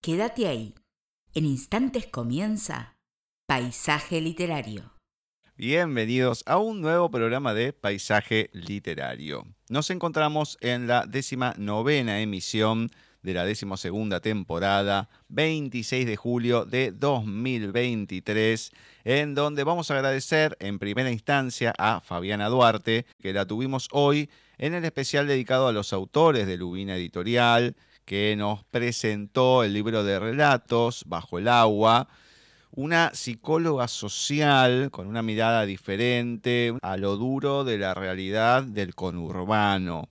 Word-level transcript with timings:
Quédate 0.00 0.46
ahí. 0.46 0.74
En 1.34 1.44
instantes 1.44 2.06
comienza 2.06 2.96
Paisaje 3.48 4.20
Literario. 4.20 4.92
Bienvenidos 5.56 6.44
a 6.46 6.58
un 6.58 6.80
nuevo 6.80 7.10
programa 7.10 7.52
de 7.52 7.72
Paisaje 7.72 8.48
Literario. 8.52 9.44
Nos 9.68 9.90
encontramos 9.90 10.56
en 10.60 10.86
la 10.86 11.04
décima 11.04 11.52
novena 11.58 12.20
emisión 12.20 12.92
de 13.22 13.34
la 13.34 13.44
decimosegunda 13.44 14.20
temporada, 14.20 15.08
26 15.30 16.06
de 16.06 16.16
julio 16.16 16.64
de 16.64 16.92
2023, 16.92 18.70
en 19.02 19.34
donde 19.34 19.64
vamos 19.64 19.90
a 19.90 19.96
agradecer 19.96 20.56
en 20.60 20.78
primera 20.78 21.10
instancia 21.10 21.74
a 21.76 22.00
Fabiana 22.00 22.48
Duarte, 22.48 23.04
que 23.20 23.32
la 23.32 23.46
tuvimos 23.46 23.88
hoy 23.90 24.30
en 24.58 24.74
el 24.74 24.84
especial 24.84 25.26
dedicado 25.26 25.66
a 25.66 25.72
los 25.72 25.92
autores 25.92 26.46
de 26.46 26.56
Lubina 26.56 26.94
Editorial, 26.94 27.74
que 28.08 28.36
nos 28.36 28.64
presentó 28.64 29.64
el 29.64 29.74
libro 29.74 30.02
de 30.02 30.18
relatos 30.18 31.04
Bajo 31.04 31.38
el 31.38 31.46
agua, 31.46 32.08
una 32.70 33.10
psicóloga 33.12 33.86
social 33.86 34.90
con 34.90 35.08
una 35.08 35.20
mirada 35.20 35.66
diferente 35.66 36.72
a 36.80 36.96
lo 36.96 37.18
duro 37.18 37.64
de 37.64 37.76
la 37.76 37.92
realidad 37.92 38.62
del 38.62 38.94
conurbano, 38.94 40.08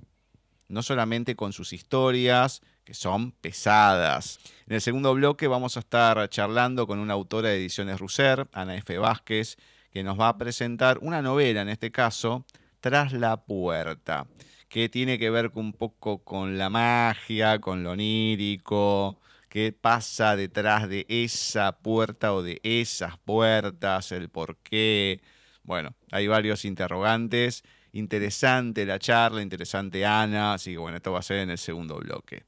no 0.67 0.83
solamente 0.83 1.35
con 1.35 1.53
sus 1.53 1.73
historias, 1.73 2.61
que 2.83 2.93
son 2.93 3.31
pesadas. 3.31 4.37
En 4.67 4.75
el 4.75 4.81
segundo 4.81 5.15
bloque 5.15 5.47
vamos 5.47 5.75
a 5.75 5.79
estar 5.79 6.29
charlando 6.29 6.85
con 6.85 6.99
una 6.99 7.15
autora 7.15 7.49
de 7.49 7.57
ediciones 7.57 7.99
Russer, 7.99 8.47
Ana 8.53 8.75
F. 8.75 8.95
Vázquez, 8.99 9.57
que 9.89 10.03
nos 10.03 10.19
va 10.19 10.29
a 10.29 10.37
presentar 10.37 10.99
una 11.01 11.23
novela, 11.23 11.63
en 11.63 11.69
este 11.69 11.91
caso, 11.91 12.45
Tras 12.79 13.11
la 13.11 13.37
puerta 13.37 14.27
que 14.69 14.89
tiene 14.89 15.19
que 15.19 15.29
ver 15.29 15.51
un 15.55 15.73
poco 15.73 16.23
con 16.23 16.57
la 16.57 16.69
magia, 16.69 17.59
con 17.59 17.83
lo 17.83 17.91
onírico, 17.91 19.19
qué 19.49 19.71
pasa 19.73 20.35
detrás 20.35 20.89
de 20.89 21.05
esa 21.09 21.79
puerta 21.79 22.33
o 22.33 22.43
de 22.43 22.59
esas 22.63 23.17
puertas, 23.19 24.11
el 24.11 24.29
por 24.29 24.57
qué. 24.57 25.21
Bueno, 25.63 25.95
hay 26.11 26.27
varios 26.27 26.65
interrogantes. 26.65 27.63
Interesante 27.93 28.85
la 28.85 28.99
charla, 28.99 29.41
interesante 29.41 30.05
Ana, 30.05 30.53
así 30.53 30.71
que 30.71 30.77
bueno, 30.77 30.97
esto 30.97 31.11
va 31.11 31.19
a 31.19 31.21
ser 31.23 31.39
en 31.39 31.49
el 31.51 31.57
segundo 31.57 31.97
bloque 31.97 32.45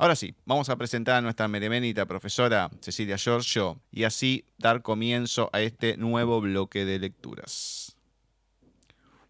Ahora 0.00 0.14
sí, 0.14 0.32
vamos 0.46 0.68
a 0.68 0.76
presentar 0.76 1.16
a 1.16 1.20
nuestra 1.20 1.48
meremenita 1.48 2.06
profesora 2.06 2.70
Cecilia 2.80 3.16
Giorgio 3.16 3.80
y 3.90 4.04
así 4.04 4.44
dar 4.56 4.80
comienzo 4.80 5.50
a 5.52 5.60
este 5.60 5.96
nuevo 5.96 6.40
bloque 6.40 6.84
de 6.84 7.00
lecturas. 7.00 7.96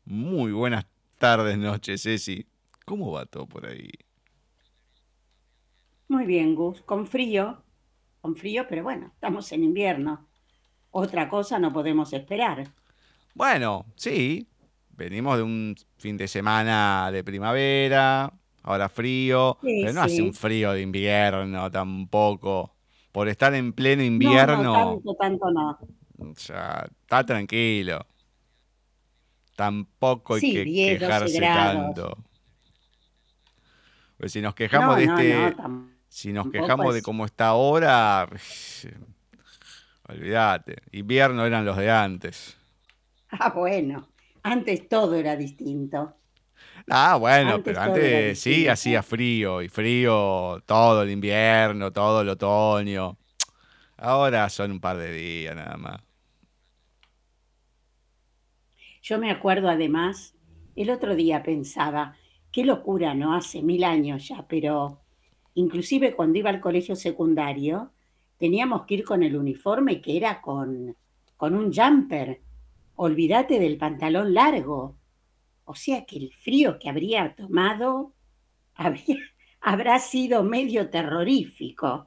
Muy 0.05 0.53
buenas 0.53 0.85
tardes, 1.19 1.57
noches, 1.57 2.03
Ceci. 2.03 2.45
¿Cómo 2.85 3.13
va 3.13 3.25
todo 3.25 3.47
por 3.47 3.65
ahí? 3.65 3.89
Muy 6.07 6.27
bien, 6.27 6.55
Gus. 6.55 6.83
Con 6.83 7.07
frío, 7.07 7.63
con 8.21 8.37
frío, 8.37 8.67
pero 8.69 8.83
bueno, 8.83 9.11
estamos 9.15 9.51
en 9.53 9.65
invierno. 9.65 10.29
Otra 10.91 11.31
cosa 11.31 11.59
no 11.59 11.73
podemos 11.73 12.13
esperar. 12.13 12.71
Bueno, 13.33 13.87
sí. 13.97 14.47
Venimos 14.91 15.39
de 15.39 15.45
un 15.45 15.77
fin 15.97 16.19
de 16.19 16.29
semana 16.29 17.11
de 17.11 17.25
primavera, 17.25 18.31
ahora 18.63 18.89
frío, 18.89 19.59
pero 19.63 19.93
no 19.93 20.03
hace 20.03 20.23
un 20.23 20.35
frío 20.35 20.73
de 20.73 20.83
invierno 20.83 21.71
tampoco. 21.71 22.75
Por 23.13 23.29
estar 23.29 23.55
en 23.55 23.73
pleno 23.73 24.03
invierno. 24.03 24.63
No, 24.63 24.95
tanto, 24.95 25.15
tanto 25.15 25.51
no. 25.51 25.79
Ya, 26.35 26.89
está 27.01 27.25
tranquilo. 27.25 28.07
Tampoco 29.57 30.35
hay 30.35 30.41
que 30.41 30.65
quejarse 30.65 31.41
tanto. 31.41 32.17
Pues 34.19 34.33
si 34.33 34.41
nos 34.41 34.55
quejamos 34.55 34.97
de 34.97 35.05
este. 35.05 35.57
si 36.09 36.33
nos 36.33 36.51
quejamos 36.51 36.95
de 36.95 37.03
cómo 37.03 37.25
está 37.25 37.49
ahora. 37.49 38.29
Olvídate. 40.09 40.77
Invierno 40.93 41.45
eran 41.45 41.65
los 41.65 41.77
de 41.77 41.91
antes. 41.91 42.57
Ah, 43.31 43.51
bueno. 43.51 44.09
Antes 44.43 44.89
todo 44.89 45.15
era 45.17 45.37
distinto. 45.37 46.18
Ah, 46.89 47.17
bueno, 47.17 47.63
pero 47.63 47.81
antes 47.81 48.41
sí 48.41 48.69
hacía 48.69 49.03
frío 49.03 49.63
y 49.63 49.69
frío 49.69 50.63
todo 50.67 51.03
el 51.03 51.11
invierno, 51.11 51.93
todo 51.93 52.23
el 52.23 52.29
otoño. 52.29 53.17
Ahora 53.97 54.49
son 54.49 54.73
un 54.73 54.81
par 54.81 54.97
de 54.97 55.13
días 55.13 55.57
nada 55.57 55.77
más. 55.77 56.01
Yo 59.03 59.19
me 59.19 59.31
acuerdo 59.31 59.69
además, 59.69 60.35
el 60.77 60.91
otro 60.91 61.15
día 61.15 61.43
pensaba, 61.43 62.15
qué 62.53 62.65
locura, 62.65 63.15
¿no? 63.15 63.35
Hace 63.35 63.63
mil 63.63 63.83
años 63.85 64.29
ya, 64.29 64.47
pero 64.47 65.01
inclusive 65.55 66.15
cuando 66.15 66.39
iba 66.39 66.51
al 66.51 66.61
colegio 66.61 66.95
secundario, 66.95 67.93
teníamos 68.37 68.85
que 68.85 68.97
ir 68.97 69.05
con 69.05 69.23
el 69.23 69.35
uniforme 69.35 70.01
que 70.01 70.17
era 70.17 70.43
con, 70.43 70.95
con 71.37 71.55
un 71.55 71.73
jumper. 71.73 72.43
Olvídate 72.97 73.59
del 73.59 73.79
pantalón 73.79 74.35
largo. 74.35 74.98
O 75.69 75.75
sea 75.75 76.07
que 76.07 76.17
el 76.17 76.33
frío 76.33 76.79
que 76.79 76.89
habría 76.89 77.35
tomado 77.35 78.15
habrá 79.61 79.99
sido 79.99 80.43
medio 80.43 80.89
terrorífico. 80.89 82.07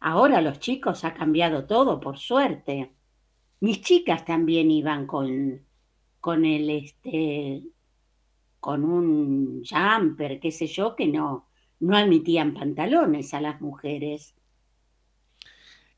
Ahora 0.00 0.42
los 0.42 0.58
chicos 0.58 1.02
ha 1.04 1.14
cambiado 1.14 1.64
todo, 1.64 1.98
por 1.98 2.18
suerte. 2.18 2.92
Mis 3.60 3.80
chicas 3.80 4.26
también 4.26 4.70
iban 4.70 5.06
con, 5.06 5.66
con 6.20 6.44
el 6.44 6.68
este 6.68 7.62
con 8.60 8.84
un 8.84 9.64
jumper, 9.64 10.38
qué 10.38 10.50
sé 10.50 10.66
yo, 10.66 10.94
que 10.94 11.06
no, 11.06 11.48
no 11.80 11.96
admitían 11.96 12.52
pantalones 12.52 13.32
a 13.32 13.40
las 13.40 13.62
mujeres. 13.62 14.34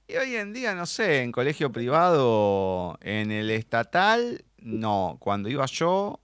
Y 0.06 0.16
hoy 0.16 0.36
en 0.36 0.52
día, 0.52 0.76
no 0.76 0.86
sé, 0.86 1.22
en 1.22 1.32
colegio 1.32 1.72
privado, 1.72 2.96
en 3.00 3.32
el 3.32 3.50
estatal, 3.50 4.44
no. 4.58 5.16
Cuando 5.20 5.48
iba 5.48 5.66
yo, 5.66 6.20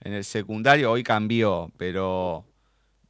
en 0.00 0.12
el 0.12 0.24
secundario 0.24 0.90
hoy 0.90 1.02
cambió, 1.02 1.70
pero, 1.76 2.44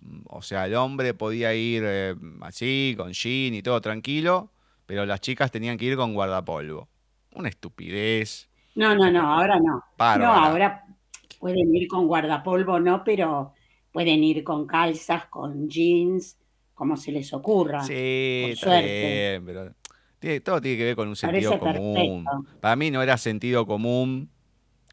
mm, 0.00 0.20
o 0.28 0.42
sea, 0.42 0.66
el 0.66 0.74
hombre 0.74 1.14
podía 1.14 1.54
ir 1.54 1.82
eh, 1.84 2.14
así, 2.40 2.94
con 2.96 3.12
jean 3.12 3.54
y 3.54 3.62
todo 3.62 3.80
tranquilo, 3.80 4.50
pero 4.86 5.04
las 5.04 5.20
chicas 5.20 5.50
tenían 5.50 5.76
que 5.76 5.86
ir 5.86 5.96
con 5.96 6.14
guardapolvo. 6.14 6.88
Una 7.34 7.48
estupidez. 7.48 8.48
No, 8.74 8.94
no, 8.94 9.10
no, 9.10 9.32
ahora 9.34 9.58
no. 9.58 9.84
No, 10.18 10.32
ahora 10.32 10.84
pueden 11.38 11.74
ir 11.74 11.88
con 11.88 12.06
guardapolvo, 12.06 12.80
no, 12.80 13.04
pero 13.04 13.52
pueden 13.92 14.24
ir 14.24 14.42
con 14.44 14.66
calzas, 14.66 15.26
con 15.26 15.68
jeans, 15.68 16.38
como 16.74 16.96
se 16.96 17.12
les 17.12 17.32
ocurra. 17.32 17.82
Sí, 17.82 18.54
suerte. 18.56 19.42
pero 19.44 19.74
todo 20.42 20.60
tiene 20.60 20.78
que 20.78 20.84
ver 20.84 20.96
con 20.96 21.08
un 21.08 21.16
sentido 21.16 21.58
común. 21.58 22.24
Para 22.60 22.76
mí 22.76 22.90
no 22.90 23.02
era 23.02 23.16
sentido 23.18 23.66
común 23.66 24.30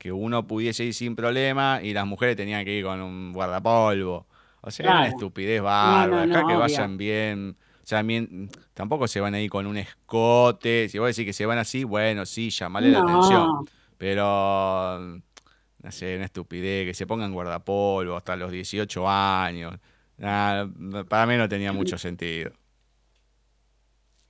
que 0.06 0.12
uno 0.12 0.46
pudiese 0.46 0.84
ir 0.84 0.94
sin 0.94 1.16
problema 1.16 1.80
y 1.82 1.92
las 1.92 2.06
mujeres 2.06 2.36
tenían 2.36 2.64
que 2.64 2.78
ir 2.78 2.86
con 2.86 3.02
un 3.02 3.34
guardapolvo. 3.34 4.28
O 4.62 4.70
sea, 4.70 4.86
era 4.86 4.96
una 5.00 5.08
estupidez 5.08 5.64
bárbara. 5.64 6.28
No, 6.28 6.48
que 6.48 6.54
vayan 6.54 6.96
bien. 6.96 7.58
O 7.82 7.88
sea, 7.88 8.06
tampoco 8.76 9.08
se 9.08 9.20
van 9.20 9.34
a 9.34 9.42
ir 9.42 9.50
con 9.50 9.66
un 9.66 9.78
escote. 9.78 10.90
Si 10.90 11.00
vos 11.00 11.08
decís 11.08 11.26
que 11.26 11.34
se 11.34 11.48
van 11.48 11.58
así, 11.58 11.86
bueno, 11.86 12.24
sí, 12.28 12.52
llamale 12.52 12.92
la 12.92 13.00
atención. 13.00 13.66
Pero, 13.98 15.00
no 15.82 15.92
sé, 15.92 16.18
una 16.18 16.26
estupidez, 16.26 16.86
que 16.86 16.94
se 16.94 17.08
pongan 17.08 17.34
guardapolvo 17.34 18.16
hasta 18.16 18.36
los 18.36 18.52
18 18.52 19.10
años. 19.10 19.74
para 20.20 21.26
mí 21.26 21.36
no 21.36 21.50
tenía 21.50 21.74
mucho 21.74 21.98
sentido. 21.98 22.52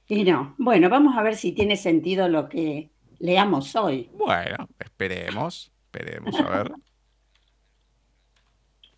Y 0.08 0.24
no, 0.24 0.56
bueno, 0.58 0.88
vamos 0.88 1.18
a 1.18 1.22
ver 1.22 1.36
si 1.36 1.52
tiene 1.52 1.76
sentido 1.76 2.30
lo 2.30 2.48
que 2.48 2.92
leamos 3.20 3.76
hoy. 3.76 4.10
Bueno, 4.14 4.68
esperemos, 4.80 5.72
esperemos 5.86 6.40
a 6.40 6.50
ver. 6.50 6.72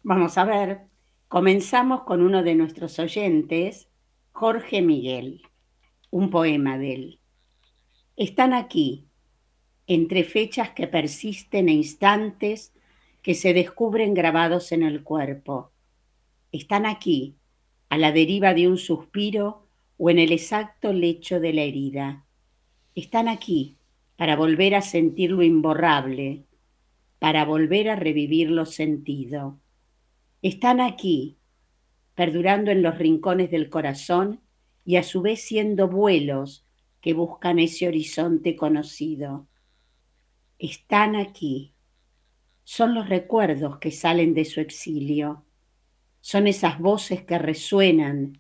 Vamos 0.03 0.37
a 0.37 0.45
ver, 0.45 0.81
comenzamos 1.27 2.03
con 2.03 2.21
uno 2.21 2.43
de 2.43 2.55
nuestros 2.55 2.97
oyentes, 2.99 3.89
Jorge 4.31 4.81
Miguel, 4.81 5.41
un 6.11 6.29
poema 6.29 6.77
de 6.77 6.93
él. 6.93 7.19
Están 8.15 8.53
aquí, 8.53 9.05
entre 9.85 10.23
fechas 10.23 10.71
que 10.71 10.87
persisten 10.87 11.69
e 11.69 11.73
instantes 11.73 12.73
que 13.21 13.35
se 13.35 13.53
descubren 13.53 14.13
grabados 14.13 14.71
en 14.71 14.83
el 14.83 15.03
cuerpo. 15.03 15.71
Están 16.51 16.85
aquí, 16.85 17.35
a 17.89 17.97
la 17.97 18.11
deriva 18.11 18.53
de 18.53 18.67
un 18.67 18.77
suspiro 18.77 19.67
o 19.97 20.09
en 20.09 20.19
el 20.19 20.31
exacto 20.31 20.93
lecho 20.93 21.39
de 21.39 21.53
la 21.53 21.61
herida. 21.63 22.25
Están 22.95 23.27
aquí 23.27 23.76
para 24.17 24.35
volver 24.35 24.75
a 24.75 24.81
sentir 24.81 25.31
lo 25.31 25.43
imborrable, 25.43 26.43
para 27.19 27.45
volver 27.45 27.89
a 27.89 27.95
revivir 27.95 28.49
lo 28.49 28.65
sentido. 28.65 29.59
Están 30.41 30.81
aquí, 30.81 31.37
perdurando 32.15 32.71
en 32.71 32.81
los 32.81 32.97
rincones 32.97 33.51
del 33.51 33.69
corazón 33.69 34.41
y 34.83 34.95
a 34.97 35.03
su 35.03 35.21
vez 35.21 35.41
siendo 35.41 35.87
vuelos 35.87 36.65
que 36.99 37.13
buscan 37.13 37.59
ese 37.59 37.87
horizonte 37.87 38.55
conocido. 38.55 39.47
Están 40.57 41.15
aquí. 41.15 41.73
Son 42.63 42.95
los 42.95 43.07
recuerdos 43.07 43.77
que 43.77 43.91
salen 43.91 44.33
de 44.33 44.45
su 44.45 44.59
exilio. 44.59 45.45
Son 46.21 46.47
esas 46.47 46.79
voces 46.79 47.23
que 47.23 47.37
resuenan, 47.37 48.39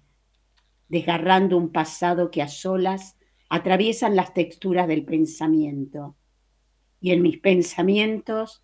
desgarrando 0.89 1.55
un 1.55 1.71
pasado 1.71 2.31
que 2.31 2.41
a 2.41 2.47
solas 2.47 3.16
atraviesan 3.49 4.15
las 4.15 4.33
texturas 4.33 4.87
del 4.87 5.05
pensamiento. 5.05 6.15
Y 6.99 7.11
en 7.11 7.21
mis 7.21 7.37
pensamientos, 7.39 8.63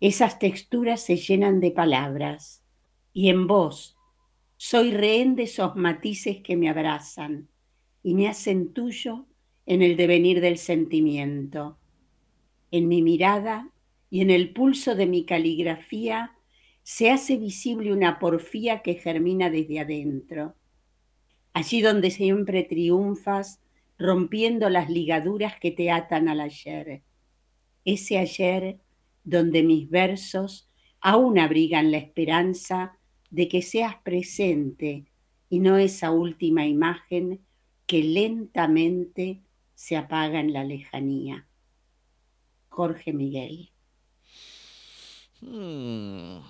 esas 0.00 0.38
texturas 0.38 1.00
se 1.00 1.16
llenan 1.16 1.60
de 1.60 1.70
palabras. 1.70 2.62
Y 3.12 3.28
en 3.30 3.46
vos, 3.46 3.96
soy 4.56 4.90
rehén 4.90 5.36
de 5.36 5.44
esos 5.44 5.76
matices 5.76 6.38
que 6.42 6.56
me 6.56 6.68
abrazan 6.68 7.48
y 8.02 8.14
me 8.14 8.28
hacen 8.28 8.72
tuyo 8.72 9.26
en 9.66 9.82
el 9.82 9.96
devenir 9.96 10.40
del 10.40 10.58
sentimiento. 10.58 11.78
En 12.70 12.88
mi 12.88 13.02
mirada 13.02 13.70
y 14.10 14.20
en 14.20 14.30
el 14.30 14.52
pulso 14.52 14.94
de 14.94 15.06
mi 15.06 15.24
caligrafía 15.24 16.32
se 16.82 17.10
hace 17.10 17.36
visible 17.36 17.92
una 17.92 18.18
porfía 18.18 18.82
que 18.82 18.94
germina 18.94 19.50
desde 19.50 19.80
adentro. 19.80 20.54
Allí 21.52 21.82
donde 21.82 22.10
siempre 22.10 22.62
triunfas, 22.62 23.60
rompiendo 23.98 24.70
las 24.70 24.88
ligaduras 24.88 25.58
que 25.58 25.70
te 25.70 25.90
atan 25.90 26.28
al 26.28 26.40
ayer. 26.40 27.02
Ese 27.84 28.18
ayer 28.18 28.80
donde 29.24 29.62
mis 29.62 29.90
versos 29.90 30.70
aún 31.00 31.38
abrigan 31.38 31.90
la 31.90 31.98
esperanza 31.98 32.98
de 33.30 33.48
que 33.48 33.62
seas 33.62 33.96
presente 33.96 35.06
y 35.50 35.60
no 35.60 35.76
esa 35.76 36.10
última 36.10 36.66
imagen 36.66 37.44
que 37.86 38.02
lentamente 38.02 39.42
se 39.74 39.96
apaga 39.96 40.40
en 40.40 40.52
la 40.52 40.64
lejanía. 40.64 41.46
Jorge 42.68 43.12
Miguel. 43.12 43.70
Hmm. 45.40 46.40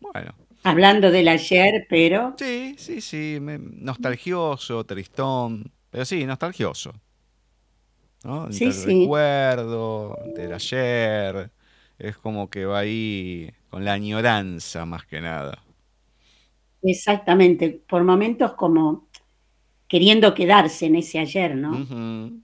Bueno. 0.00 0.49
Hablando 0.62 1.10
del 1.10 1.28
ayer, 1.28 1.86
pero... 1.88 2.34
Sí, 2.36 2.74
sí, 2.78 3.00
sí, 3.00 3.38
nostalgioso, 3.40 4.84
tristón, 4.84 5.70
pero 5.90 6.04
sí, 6.04 6.24
nostalgioso. 6.24 6.92
¿no? 8.24 8.50
Sí, 8.52 8.66
el 8.66 8.72
sí. 8.72 9.02
recuerdo 9.02 10.16
del 10.34 10.52
ayer, 10.52 11.50
es 11.98 12.16
como 12.16 12.50
que 12.50 12.64
va 12.64 12.80
ahí 12.80 13.50
con 13.70 13.84
la 13.84 13.94
añoranza 13.94 14.84
más 14.84 15.06
que 15.06 15.20
nada. 15.20 15.62
Exactamente, 16.82 17.82
por 17.88 18.04
momentos 18.04 18.54
como 18.54 19.06
queriendo 19.88 20.34
quedarse 20.34 20.86
en 20.86 20.96
ese 20.96 21.18
ayer, 21.18 21.56
¿no? 21.56 21.72
Ujú. 21.72 22.40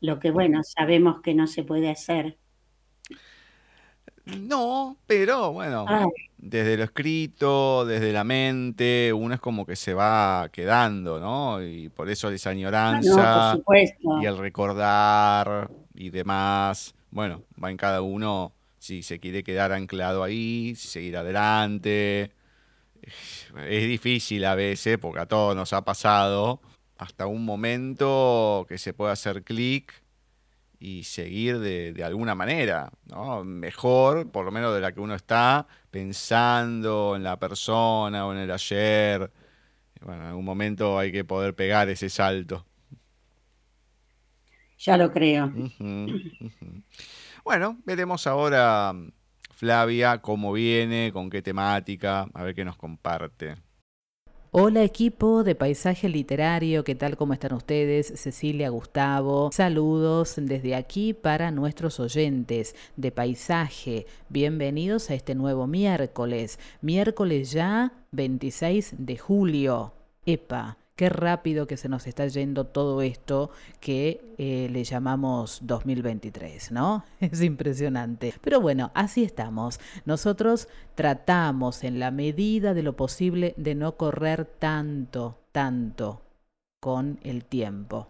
Lo 0.00 0.18
que 0.18 0.30
bueno, 0.30 0.62
sabemos 0.64 1.20
que 1.20 1.34
no 1.34 1.46
se 1.46 1.62
puede 1.62 1.90
hacer. 1.90 2.38
No, 4.26 4.96
pero 5.06 5.52
bueno, 5.52 5.86
desde 6.38 6.76
lo 6.76 6.84
escrito, 6.84 7.84
desde 7.86 8.12
la 8.12 8.24
mente, 8.24 9.12
uno 9.12 9.34
es 9.34 9.40
como 9.40 9.64
que 9.64 9.76
se 9.76 9.94
va 9.94 10.48
quedando, 10.52 11.18
¿no? 11.18 11.62
Y 11.62 11.88
por 11.88 12.10
eso 12.10 12.30
esa 12.30 12.50
ah, 12.50 12.54
no, 12.54 12.58
añoranza 12.58 13.58
y 14.20 14.26
el 14.26 14.36
recordar 14.38 15.70
y 15.94 16.10
demás, 16.10 16.94
bueno, 17.10 17.42
va 17.62 17.70
en 17.70 17.76
cada 17.76 18.02
uno 18.02 18.52
si 18.78 19.02
se 19.02 19.18
quiere 19.18 19.42
quedar 19.42 19.72
anclado 19.72 20.22
ahí, 20.22 20.74
si 20.76 20.88
seguir 20.88 21.16
adelante. 21.16 22.32
Es 23.02 23.88
difícil 23.88 24.44
a 24.44 24.54
veces, 24.54 24.98
porque 24.98 25.20
a 25.20 25.26
todos 25.26 25.56
nos 25.56 25.72
ha 25.72 25.82
pasado, 25.82 26.60
hasta 26.98 27.26
un 27.26 27.44
momento 27.44 28.66
que 28.68 28.78
se 28.78 28.92
puede 28.92 29.12
hacer 29.12 29.42
clic 29.42 29.92
y 30.78 31.04
seguir 31.04 31.58
de, 31.58 31.92
de 31.92 32.04
alguna 32.04 32.34
manera, 32.34 32.90
¿no? 33.06 33.44
Mejor, 33.44 34.30
por 34.30 34.44
lo 34.44 34.52
menos 34.52 34.74
de 34.74 34.80
la 34.80 34.92
que 34.92 35.00
uno 35.00 35.14
está, 35.14 35.66
pensando 35.90 37.16
en 37.16 37.22
la 37.22 37.38
persona 37.38 38.26
o 38.26 38.32
en 38.32 38.38
el 38.38 38.50
ayer. 38.50 39.30
Bueno, 40.02 40.22
en 40.22 40.28
algún 40.28 40.44
momento 40.44 40.98
hay 40.98 41.10
que 41.12 41.24
poder 41.24 41.54
pegar 41.54 41.88
ese 41.88 42.08
salto. 42.08 42.66
Ya 44.78 44.96
lo 44.96 45.10
creo. 45.10 45.52
Bueno, 47.44 47.78
veremos 47.84 48.26
ahora, 48.26 48.92
Flavia, 49.52 50.18
cómo 50.18 50.52
viene, 50.52 51.12
con 51.12 51.30
qué 51.30 51.42
temática, 51.42 52.28
a 52.34 52.42
ver 52.42 52.54
qué 52.54 52.64
nos 52.64 52.76
comparte. 52.76 53.56
Hola 54.58 54.82
equipo 54.84 55.44
de 55.44 55.54
Paisaje 55.54 56.08
Literario, 56.08 56.82
¿qué 56.82 56.94
tal? 56.94 57.18
¿Cómo 57.18 57.34
están 57.34 57.52
ustedes? 57.52 58.06
Cecilia, 58.16 58.70
Gustavo, 58.70 59.50
saludos 59.52 60.36
desde 60.38 60.74
aquí 60.74 61.12
para 61.12 61.50
nuestros 61.50 62.00
oyentes 62.00 62.74
de 62.96 63.12
Paisaje. 63.12 64.06
Bienvenidos 64.30 65.10
a 65.10 65.14
este 65.14 65.34
nuevo 65.34 65.66
miércoles, 65.66 66.58
miércoles 66.80 67.52
ya 67.52 67.92
26 68.12 68.94
de 68.96 69.18
julio. 69.18 69.92
Epa, 70.24 70.78
qué 70.96 71.10
rápido 71.10 71.66
que 71.66 71.76
se 71.76 71.88
nos 71.88 72.06
está 72.06 72.26
yendo 72.26 72.64
todo 72.66 73.02
esto 73.02 73.50
que 73.80 74.34
eh, 74.38 74.68
le 74.72 74.82
llamamos 74.82 75.60
2023, 75.62 76.72
¿no? 76.72 77.04
Es 77.20 77.42
impresionante. 77.42 78.34
Pero 78.40 78.60
bueno, 78.60 78.90
así 78.94 79.22
estamos. 79.22 79.78
Nosotros 80.06 80.68
tratamos 80.94 81.84
en 81.84 82.00
la 82.00 82.10
medida 82.10 82.74
de 82.74 82.82
lo 82.82 82.96
posible 82.96 83.54
de 83.58 83.74
no 83.74 83.96
correr 83.96 84.46
tanto, 84.46 85.38
tanto 85.52 86.22
con 86.80 87.20
el 87.22 87.44
tiempo. 87.44 88.08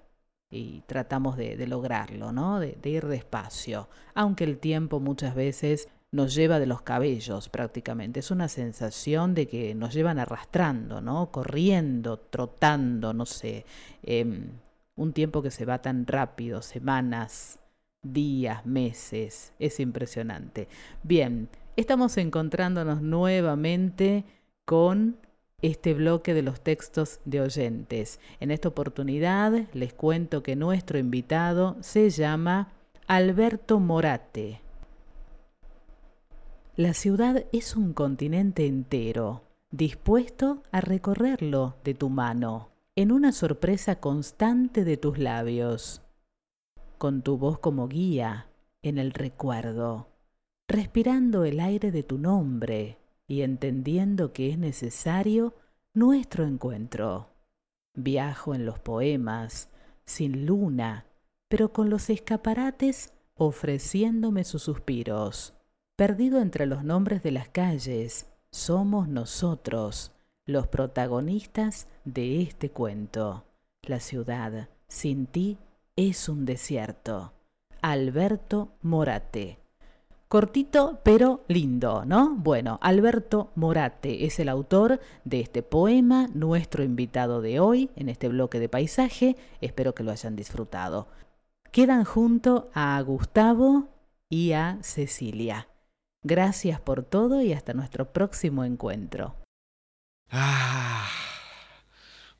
Y 0.48 0.82
tratamos 0.86 1.36
de, 1.36 1.66
lograrlo, 1.66 2.30
¿no? 2.30 2.60
De 2.60 2.78
ir 2.84 3.06
despacio. 3.06 3.88
Aunque 4.14 4.44
el 4.44 4.58
tiempo 4.58 5.00
muchas 5.00 5.34
veces 5.34 5.88
nos 6.16 6.34
lleva 6.34 6.58
de 6.58 6.66
los 6.66 6.80
cabellos 6.80 7.50
prácticamente. 7.50 8.20
Es 8.20 8.30
una 8.30 8.48
sensación 8.48 9.34
de 9.34 9.46
que 9.46 9.74
nos 9.74 9.92
llevan 9.92 10.18
arrastrando, 10.18 11.02
¿no? 11.02 11.30
Corriendo, 11.30 12.16
trotando, 12.16 13.12
no 13.12 13.26
sé. 13.26 13.66
Em, 14.02 14.48
un 14.96 15.12
tiempo 15.12 15.42
que 15.42 15.50
se 15.50 15.66
va 15.66 15.82
tan 15.82 16.06
rápido, 16.06 16.62
semanas, 16.62 17.58
días, 18.02 18.64
meses. 18.64 19.52
Es 19.58 19.78
impresionante. 19.78 20.68
Bien, 21.02 21.50
estamos 21.76 22.16
encontrándonos 22.16 23.02
nuevamente 23.02 24.24
con 24.64 25.18
este 25.60 25.92
bloque 25.92 26.32
de 26.32 26.42
los 26.42 26.62
textos 26.62 27.20
de 27.26 27.42
oyentes. 27.42 28.20
En 28.40 28.50
esta 28.50 28.68
oportunidad 28.68 29.52
les 29.74 29.92
cuento 29.92 30.42
que 30.42 30.56
nuestro 30.56 30.98
invitado 30.98 31.76
se 31.80 32.08
llama 32.08 32.72
Alberto 33.06 33.80
Morate. 33.80 34.65
La 36.78 36.92
ciudad 36.92 37.46
es 37.54 37.74
un 37.74 37.94
continente 37.94 38.66
entero, 38.66 39.44
dispuesto 39.70 40.62
a 40.72 40.82
recorrerlo 40.82 41.76
de 41.84 41.94
tu 41.94 42.10
mano, 42.10 42.68
en 42.96 43.12
una 43.12 43.32
sorpresa 43.32 43.98
constante 43.98 44.84
de 44.84 44.98
tus 44.98 45.16
labios, 45.16 46.02
con 46.98 47.22
tu 47.22 47.38
voz 47.38 47.58
como 47.60 47.88
guía 47.88 48.50
en 48.82 48.98
el 48.98 49.12
recuerdo, 49.12 50.08
respirando 50.68 51.46
el 51.46 51.60
aire 51.60 51.90
de 51.92 52.02
tu 52.02 52.18
nombre 52.18 52.98
y 53.26 53.40
entendiendo 53.40 54.34
que 54.34 54.50
es 54.50 54.58
necesario 54.58 55.54
nuestro 55.94 56.44
encuentro. 56.44 57.30
Viajo 57.94 58.54
en 58.54 58.66
los 58.66 58.78
poemas, 58.78 59.70
sin 60.04 60.44
luna, 60.44 61.06
pero 61.48 61.72
con 61.72 61.88
los 61.88 62.10
escaparates 62.10 63.14
ofreciéndome 63.34 64.44
sus 64.44 64.64
suspiros 64.64 65.55
Perdido 65.96 66.42
entre 66.42 66.66
los 66.66 66.84
nombres 66.84 67.22
de 67.22 67.30
las 67.30 67.48
calles, 67.48 68.26
somos 68.50 69.08
nosotros 69.08 70.12
los 70.44 70.66
protagonistas 70.66 71.86
de 72.04 72.42
este 72.42 72.70
cuento. 72.70 73.44
La 73.82 73.98
ciudad, 74.00 74.68
sin 74.88 75.26
ti, 75.26 75.56
es 75.96 76.28
un 76.28 76.44
desierto. 76.44 77.32
Alberto 77.80 78.68
Morate. 78.82 79.58
Cortito 80.28 81.00
pero 81.02 81.44
lindo, 81.48 82.04
¿no? 82.04 82.34
Bueno, 82.36 82.78
Alberto 82.82 83.50
Morate 83.54 84.26
es 84.26 84.38
el 84.38 84.50
autor 84.50 85.00
de 85.24 85.40
este 85.40 85.62
poema, 85.62 86.28
nuestro 86.34 86.84
invitado 86.84 87.40
de 87.40 87.58
hoy 87.58 87.88
en 87.96 88.10
este 88.10 88.28
bloque 88.28 88.60
de 88.60 88.68
paisaje. 88.68 89.36
Espero 89.62 89.94
que 89.94 90.02
lo 90.02 90.10
hayan 90.10 90.36
disfrutado. 90.36 91.08
Quedan 91.72 92.04
junto 92.04 92.68
a 92.74 93.00
Gustavo 93.00 93.88
y 94.28 94.52
a 94.52 94.76
Cecilia. 94.82 95.68
Gracias 96.28 96.80
por 96.80 97.04
todo 97.04 97.40
y 97.40 97.52
hasta 97.52 97.72
nuestro 97.72 98.12
próximo 98.12 98.64
encuentro. 98.64 99.36
Ah, 100.28 101.08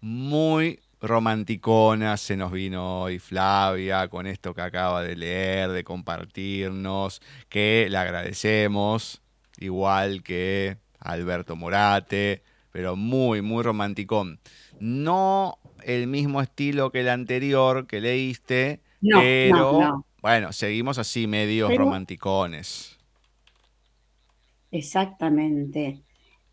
muy 0.01 0.81
romanticona 1.01 2.17
se 2.17 2.37
nos 2.37 2.51
vino 2.51 3.03
hoy 3.03 3.21
Flavia 3.21 4.09
con 4.09 4.27
esto 4.27 4.55
que 4.55 4.63
acaba 4.63 5.05
de 5.05 5.15
leer, 5.15 5.71
de 5.71 5.85
compartirnos, 5.85 7.23
que 7.49 7.87
le 7.89 7.97
agradecemos, 7.97 9.23
igual 9.57 10.25
que 10.25 10.79
Alberto 10.99 11.55
Morate, 11.55 12.43
pero 12.73 12.97
muy, 12.97 13.41
muy 13.41 13.63
romanticón. 13.63 14.41
No 14.81 15.59
el 15.85 16.09
mismo 16.09 16.43
estilo 16.43 16.91
que 16.91 17.03
el 17.03 17.09
anterior 17.09 17.87
que 17.87 18.01
leíste, 18.01 18.81
pero 19.01 20.05
bueno, 20.21 20.53
seguimos 20.53 20.99
así 20.99 21.29
medios 21.29 21.73
romanticones. 21.73 22.96
Exactamente. 24.71 26.03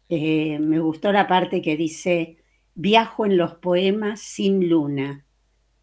Eh, 0.09 0.59
me 0.59 0.79
gustó 0.79 1.11
la 1.11 1.27
parte 1.27 1.61
que 1.61 1.77
dice, 1.77 2.37
Viajo 2.75 3.25
en 3.25 3.37
los 3.37 3.55
poemas 3.55 4.19
sin 4.19 4.69
luna, 4.69 5.25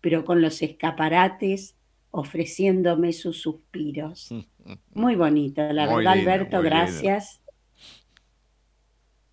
pero 0.01 0.25
con 0.25 0.41
los 0.43 0.61
escaparates 0.63 1.77
ofreciéndome 2.11 3.13
sus 3.13 3.41
suspiros. 3.41 4.29
Muy 4.95 5.17
bonito, 5.17 5.63
la 5.73 5.87
verdad, 5.87 6.13
Alberto, 6.13 6.61
gracias. 6.63 7.41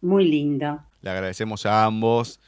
Muy 0.01 0.25
lindo. 0.25 0.82
Le 1.01 1.10
agradecemos 1.10 1.66
a 1.66 1.86
ambos. 1.86 2.39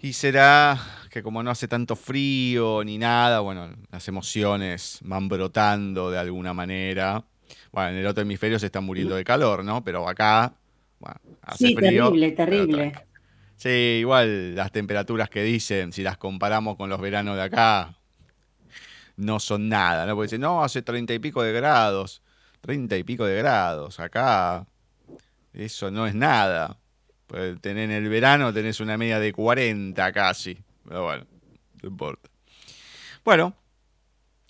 Y 0.00 0.12
será 0.12 0.78
que 1.10 1.22
como 1.22 1.42
no 1.42 1.50
hace 1.50 1.66
tanto 1.66 1.96
frío 1.96 2.84
ni 2.84 2.98
nada, 2.98 3.40
bueno, 3.40 3.74
las 3.90 4.06
emociones 4.06 5.00
van 5.02 5.28
brotando 5.28 6.10
de 6.10 6.18
alguna 6.18 6.52
manera. 6.52 7.24
Bueno, 7.72 7.90
en 7.90 7.96
el 7.96 8.06
otro 8.06 8.22
hemisferio 8.22 8.58
se 8.58 8.66
están 8.66 8.84
muriendo 8.84 9.16
de 9.16 9.24
calor, 9.24 9.64
¿no? 9.64 9.82
Pero 9.84 10.08
acá, 10.08 10.52
bueno, 10.98 11.16
hace 11.42 11.68
sí, 11.68 11.74
frío. 11.74 12.06
Terrible, 12.06 12.32
terrible. 12.32 12.92
Sí, 13.56 13.98
igual 14.00 14.54
las 14.54 14.70
temperaturas 14.70 15.28
que 15.28 15.42
dicen, 15.42 15.92
si 15.92 16.02
las 16.02 16.16
comparamos 16.16 16.76
con 16.76 16.88
los 16.88 17.00
veranos 17.00 17.36
de 17.36 17.42
acá, 17.42 17.96
no 19.16 19.40
son 19.40 19.68
nada, 19.68 20.06
¿no? 20.06 20.14
Porque 20.14 20.26
dicen, 20.26 20.40
no, 20.40 20.62
hace 20.62 20.82
treinta 20.82 21.12
y 21.12 21.18
pico 21.18 21.42
de 21.42 21.52
grados, 21.52 22.22
treinta 22.60 22.96
y 22.96 23.02
pico 23.02 23.26
de 23.26 23.36
grados, 23.36 23.98
acá 23.98 24.66
eso 25.52 25.90
no 25.90 26.06
es 26.06 26.14
nada. 26.14 26.78
Pues 27.26 27.60
tener 27.60 27.90
en 27.90 28.04
el 28.04 28.08
verano 28.08 28.52
tenés 28.54 28.80
una 28.80 28.96
media 28.96 29.18
de 29.18 29.32
40 29.32 30.12
casi, 30.12 30.56
pero 30.86 31.04
bueno, 31.04 31.26
no 31.82 31.88
importa. 31.88 32.30
Bueno, 33.24 33.54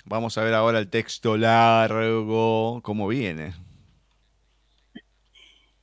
vamos 0.08 0.38
a 0.38 0.44
ver 0.44 0.54
ahora 0.54 0.78
el 0.78 0.88
texto 0.88 1.36
largo, 1.36 2.80
cómo 2.82 3.08
viene. 3.08 3.54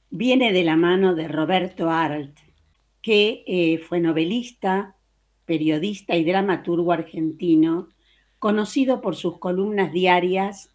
Viene 0.10 0.51
de 0.53 0.63
la 0.63 0.75
mano 0.75 1.13
de 1.13 1.27
Roberto 1.27 1.89
Arlt 1.89 2.39
que 3.05 3.44
eh, 3.46 3.77
fue 3.77 4.00
novelista, 4.00 4.96
periodista 5.46 6.15
y 6.15 6.25
dramaturgo 6.25 6.91
argentino, 6.91 7.89
conocido 8.39 9.00
por 9.00 9.15
sus 9.15 9.38
columnas 9.38 9.91
diarias 9.91 10.72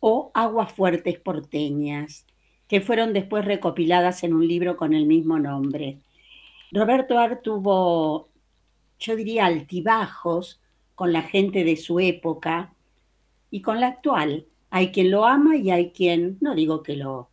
o 0.00 0.30
Aguas 0.32 0.72
Fuertes 0.72 1.18
porteñas, 1.18 2.26
que 2.68 2.80
fueron 2.80 3.12
después 3.12 3.44
recopiladas 3.44 4.24
en 4.24 4.32
un 4.32 4.48
libro 4.48 4.78
con 4.78 4.94
el 4.94 5.04
mismo 5.04 5.38
nombre. 5.38 5.98
Roberto 6.70 7.18
Ar 7.18 7.42
tuvo, 7.42 8.30
yo 8.98 9.14
diría, 9.14 9.44
altibajos 9.44 10.61
con 10.94 11.12
la 11.12 11.22
gente 11.22 11.64
de 11.64 11.76
su 11.76 12.00
época 12.00 12.74
y 13.50 13.60
con 13.62 13.80
la 13.80 13.88
actual. 13.88 14.46
Hay 14.70 14.90
quien 14.90 15.10
lo 15.10 15.26
ama 15.26 15.56
y 15.56 15.70
hay 15.70 15.90
quien, 15.90 16.38
no 16.40 16.54
digo 16.54 16.82
que, 16.82 16.96
lo, 16.96 17.30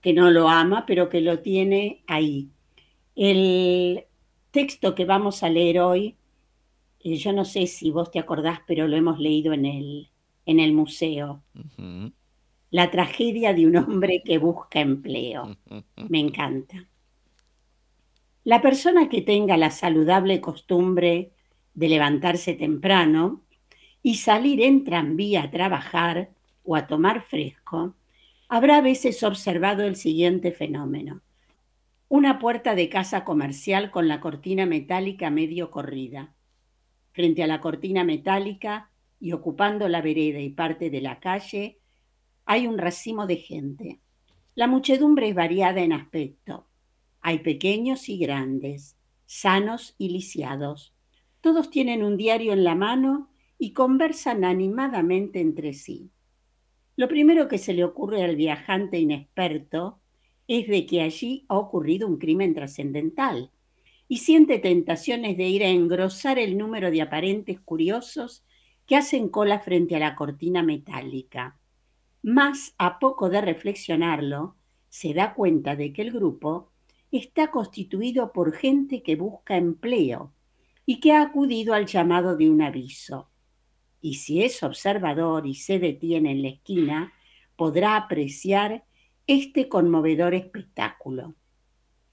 que 0.00 0.12
no 0.12 0.30
lo 0.30 0.48
ama, 0.48 0.84
pero 0.86 1.08
que 1.08 1.20
lo 1.20 1.40
tiene 1.40 2.02
ahí. 2.06 2.48
El 3.16 4.04
texto 4.50 4.94
que 4.94 5.04
vamos 5.04 5.42
a 5.42 5.48
leer 5.48 5.80
hoy, 5.80 6.16
eh, 7.00 7.16
yo 7.16 7.32
no 7.32 7.44
sé 7.44 7.66
si 7.66 7.90
vos 7.90 8.10
te 8.10 8.18
acordás, 8.18 8.60
pero 8.66 8.86
lo 8.86 8.96
hemos 8.96 9.18
leído 9.18 9.52
en 9.52 9.64
el, 9.64 10.08
en 10.46 10.60
el 10.60 10.72
museo. 10.72 11.42
La 12.70 12.90
tragedia 12.90 13.54
de 13.54 13.66
un 13.66 13.76
hombre 13.76 14.22
que 14.24 14.38
busca 14.38 14.80
empleo. 14.80 15.56
Me 16.08 16.20
encanta. 16.20 16.86
La 18.44 18.62
persona 18.62 19.08
que 19.08 19.20
tenga 19.20 19.56
la 19.56 19.70
saludable 19.70 20.40
costumbre 20.40 21.32
de 21.78 21.88
levantarse 21.88 22.54
temprano 22.54 23.44
y 24.02 24.16
salir 24.16 24.60
en 24.62 24.82
tranvía 24.82 25.44
a 25.44 25.50
trabajar 25.52 26.30
o 26.64 26.74
a 26.74 26.88
tomar 26.88 27.22
fresco, 27.22 27.94
habrá 28.48 28.78
a 28.78 28.80
veces 28.80 29.22
observado 29.22 29.84
el 29.84 29.94
siguiente 29.94 30.50
fenómeno. 30.50 31.22
Una 32.08 32.40
puerta 32.40 32.74
de 32.74 32.88
casa 32.88 33.22
comercial 33.22 33.92
con 33.92 34.08
la 34.08 34.18
cortina 34.18 34.66
metálica 34.66 35.30
medio 35.30 35.70
corrida. 35.70 36.34
Frente 37.12 37.44
a 37.44 37.46
la 37.46 37.60
cortina 37.60 38.02
metálica 38.02 38.90
y 39.20 39.30
ocupando 39.30 39.86
la 39.86 40.02
vereda 40.02 40.40
y 40.40 40.50
parte 40.50 40.90
de 40.90 41.00
la 41.00 41.20
calle, 41.20 41.78
hay 42.44 42.66
un 42.66 42.78
racimo 42.78 43.28
de 43.28 43.36
gente. 43.36 44.00
La 44.56 44.66
muchedumbre 44.66 45.28
es 45.28 45.34
variada 45.36 45.80
en 45.80 45.92
aspecto. 45.92 46.66
Hay 47.20 47.38
pequeños 47.38 48.08
y 48.08 48.18
grandes, 48.18 48.96
sanos 49.26 49.94
y 49.96 50.08
lisiados. 50.08 50.92
Todos 51.40 51.70
tienen 51.70 52.02
un 52.02 52.16
diario 52.16 52.52
en 52.52 52.64
la 52.64 52.74
mano 52.74 53.30
y 53.58 53.72
conversan 53.72 54.44
animadamente 54.44 55.40
entre 55.40 55.72
sí. 55.72 56.10
Lo 56.96 57.06
primero 57.06 57.46
que 57.46 57.58
se 57.58 57.74
le 57.74 57.84
ocurre 57.84 58.24
al 58.24 58.34
viajante 58.34 58.98
inexperto 58.98 60.00
es 60.48 60.66
de 60.66 60.84
que 60.86 61.00
allí 61.00 61.44
ha 61.48 61.56
ocurrido 61.56 62.08
un 62.08 62.18
crimen 62.18 62.54
trascendental 62.54 63.50
y 64.08 64.18
siente 64.18 64.58
tentaciones 64.58 65.36
de 65.36 65.48
ir 65.48 65.62
a 65.62 65.68
engrosar 65.68 66.38
el 66.38 66.58
número 66.58 66.90
de 66.90 67.02
aparentes 67.02 67.60
curiosos 67.60 68.44
que 68.86 68.96
hacen 68.96 69.28
cola 69.28 69.60
frente 69.60 69.94
a 69.94 70.00
la 70.00 70.16
cortina 70.16 70.62
metálica. 70.62 71.58
Más 72.22 72.74
a 72.78 72.98
poco 72.98 73.28
de 73.28 73.42
reflexionarlo, 73.42 74.56
se 74.88 75.14
da 75.14 75.34
cuenta 75.34 75.76
de 75.76 75.92
que 75.92 76.02
el 76.02 76.10
grupo 76.10 76.72
está 77.12 77.50
constituido 77.50 78.32
por 78.32 78.52
gente 78.54 79.02
que 79.02 79.14
busca 79.14 79.56
empleo 79.56 80.32
y 80.90 81.00
que 81.00 81.12
ha 81.12 81.20
acudido 81.20 81.74
al 81.74 81.84
llamado 81.84 82.34
de 82.34 82.48
un 82.48 82.62
aviso. 82.62 83.28
Y 84.00 84.14
si 84.14 84.42
es 84.42 84.62
observador 84.62 85.46
y 85.46 85.54
se 85.54 85.78
detiene 85.78 86.30
en 86.30 86.40
la 86.40 86.48
esquina, 86.48 87.12
podrá 87.56 87.94
apreciar 87.94 88.86
este 89.26 89.68
conmovedor 89.68 90.32
espectáculo. 90.32 91.34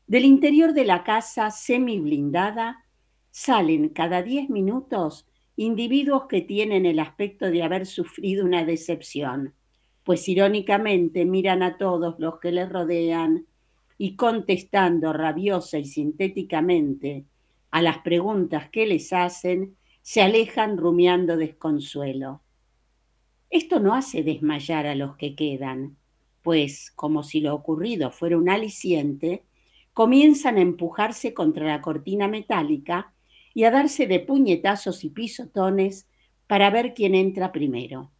Del 0.07 0.25
interior 0.25 0.73
de 0.73 0.83
la 0.83 1.05
casa 1.05 1.51
semi 1.51 2.01
blindada 2.01 2.83
salen 3.31 3.87
cada 3.87 4.21
diez 4.21 4.49
minutos 4.49 5.25
individuos 5.55 6.25
que 6.27 6.41
tienen 6.41 6.85
el 6.85 6.99
aspecto 6.99 7.45
de 7.45 7.63
haber 7.63 7.85
sufrido 7.85 8.43
una 8.43 8.65
decepción, 8.65 9.53
pues 10.03 10.27
irónicamente 10.27 11.23
miran 11.23 11.63
a 11.63 11.77
todos 11.77 12.19
los 12.19 12.41
que 12.41 12.51
les 12.51 12.69
rodean 12.69 13.45
y 13.97 14.17
contestando 14.17 15.13
rabiosa 15.13 15.77
y 15.77 15.85
sintéticamente 15.85 17.25
a 17.71 17.81
las 17.81 17.99
preguntas 17.99 18.69
que 18.69 18.85
les 18.85 19.11
hacen, 19.13 19.75
se 20.01 20.21
alejan 20.21 20.77
rumiando 20.77 21.37
desconsuelo. 21.37 22.41
Esto 23.49 23.79
no 23.79 23.93
hace 23.93 24.23
desmayar 24.23 24.85
a 24.85 24.95
los 24.95 25.17
que 25.17 25.35
quedan, 25.35 25.97
pues 26.41 26.91
como 26.91 27.23
si 27.23 27.41
lo 27.41 27.55
ocurrido 27.55 28.11
fuera 28.11 28.37
un 28.37 28.49
aliciente, 28.49 29.43
comienzan 29.93 30.57
a 30.57 30.61
empujarse 30.61 31.33
contra 31.33 31.65
la 31.65 31.81
cortina 31.81 32.27
metálica 32.27 33.13
y 33.53 33.63
a 33.63 33.71
darse 33.71 34.07
de 34.07 34.19
puñetazos 34.19 35.03
y 35.03 35.09
pisotones 35.09 36.07
para 36.47 36.69
ver 36.69 36.93
quién 36.93 37.15
entra 37.15 37.51
primero. 37.51 38.11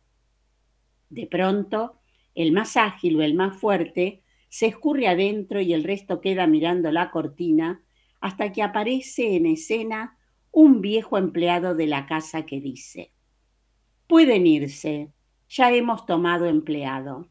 De 1.10 1.28
pronto, 1.28 2.00
el 2.34 2.52
más 2.52 2.78
ágil 2.78 3.18
o 3.18 3.22
el 3.22 3.36
más 3.36 3.58
fuerte 3.58 4.24
se 4.50 4.68
escurre 4.68 5.08
adentro 5.08 5.62
y 5.62 5.74
el 5.74 5.84
resto 5.84 6.22
queda 6.22 6.48
mirando 6.48 6.92
la 6.92 7.12
cortina 7.12 7.84
hasta 8.26 8.52
que 8.52 8.64
aparece 8.64 9.36
en 9.36 9.46
escena 9.46 10.18
un 10.52 10.82
viejo 10.82 11.20
empleado 11.20 11.76
de 11.76 11.86
la 11.86 12.08
casa 12.08 12.44
que 12.44 12.60
dice, 12.60 13.12
Pueden 14.08 14.48
irse, 14.48 15.12
ya 15.48 15.72
hemos 15.72 16.08
tomado 16.08 16.48
empleado. 16.48 17.30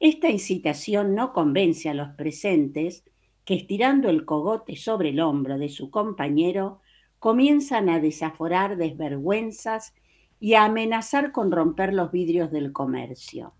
Esta 0.00 0.30
incitación 0.30 1.14
no 1.14 1.34
convence 1.34 1.90
a 1.90 1.92
los 1.92 2.08
presentes 2.16 3.04
que 3.44 3.56
estirando 3.56 4.08
el 4.08 4.24
cogote 4.24 4.74
sobre 4.74 5.10
el 5.10 5.20
hombro 5.20 5.58
de 5.58 5.68
su 5.68 5.90
compañero, 5.90 6.80
comienzan 7.18 7.90
a 7.90 8.00
desaforar 8.00 8.78
desvergüenzas 8.78 9.92
y 10.40 10.54
a 10.54 10.64
amenazar 10.64 11.30
con 11.30 11.52
romper 11.52 11.92
los 11.92 12.10
vidrios 12.10 12.50
del 12.50 12.72
comercio. 12.72 13.52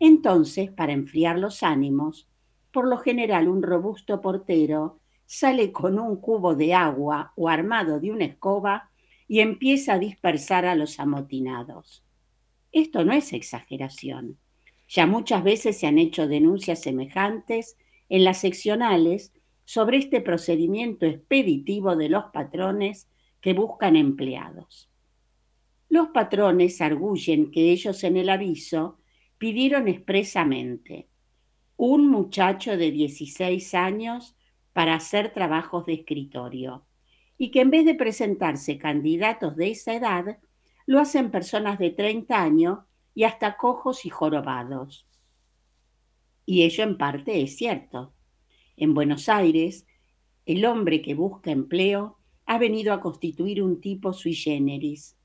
Entonces, 0.00 0.72
para 0.72 0.92
enfriar 0.92 1.38
los 1.38 1.62
ánimos, 1.62 2.28
por 2.72 2.88
lo 2.88 2.98
general 2.98 3.46
un 3.46 3.62
robusto 3.62 4.20
portero 4.20 4.98
sale 5.32 5.72
con 5.72 5.98
un 5.98 6.16
cubo 6.20 6.54
de 6.54 6.74
agua 6.74 7.32
o 7.36 7.48
armado 7.48 7.98
de 7.98 8.12
una 8.12 8.26
escoba 8.26 8.90
y 9.26 9.40
empieza 9.40 9.94
a 9.94 9.98
dispersar 9.98 10.66
a 10.66 10.74
los 10.74 11.00
amotinados. 11.00 12.04
Esto 12.70 13.02
no 13.02 13.14
es 13.14 13.32
exageración. 13.32 14.36
Ya 14.88 15.06
muchas 15.06 15.42
veces 15.42 15.80
se 15.80 15.86
han 15.86 15.96
hecho 15.96 16.28
denuncias 16.28 16.82
semejantes 16.82 17.78
en 18.10 18.24
las 18.24 18.42
seccionales 18.42 19.32
sobre 19.64 19.96
este 19.96 20.20
procedimiento 20.20 21.06
expeditivo 21.06 21.96
de 21.96 22.10
los 22.10 22.24
patrones 22.24 23.08
que 23.40 23.54
buscan 23.54 23.96
empleados. 23.96 24.90
Los 25.88 26.08
patrones 26.08 26.82
arguyen 26.82 27.50
que 27.50 27.72
ellos 27.72 28.04
en 28.04 28.18
el 28.18 28.28
aviso 28.28 28.98
pidieron 29.38 29.88
expresamente 29.88 31.08
un 31.78 32.06
muchacho 32.08 32.76
de 32.76 32.90
16 32.90 33.72
años 33.72 34.36
para 34.72 34.94
hacer 34.94 35.32
trabajos 35.32 35.86
de 35.86 35.94
escritorio 35.94 36.84
y 37.38 37.50
que 37.50 37.60
en 37.60 37.70
vez 37.70 37.84
de 37.84 37.94
presentarse 37.94 38.78
candidatos 38.78 39.56
de 39.56 39.70
esa 39.70 39.94
edad, 39.94 40.38
lo 40.86 41.00
hacen 41.00 41.30
personas 41.30 41.78
de 41.78 41.90
30 41.90 42.40
años 42.40 42.78
y 43.14 43.24
hasta 43.24 43.56
cojos 43.56 44.04
y 44.04 44.10
jorobados. 44.10 45.06
Y 46.46 46.62
ello 46.62 46.84
en 46.84 46.98
parte 46.98 47.42
es 47.42 47.56
cierto. 47.56 48.12
En 48.76 48.94
Buenos 48.94 49.28
Aires, 49.28 49.86
el 50.46 50.64
hombre 50.64 51.02
que 51.02 51.14
busca 51.14 51.50
empleo 51.50 52.18
ha 52.46 52.58
venido 52.58 52.92
a 52.92 53.00
constituir 53.00 53.62
un 53.62 53.80
tipo 53.80 54.12
sui 54.12 54.34
generis. 54.34 55.16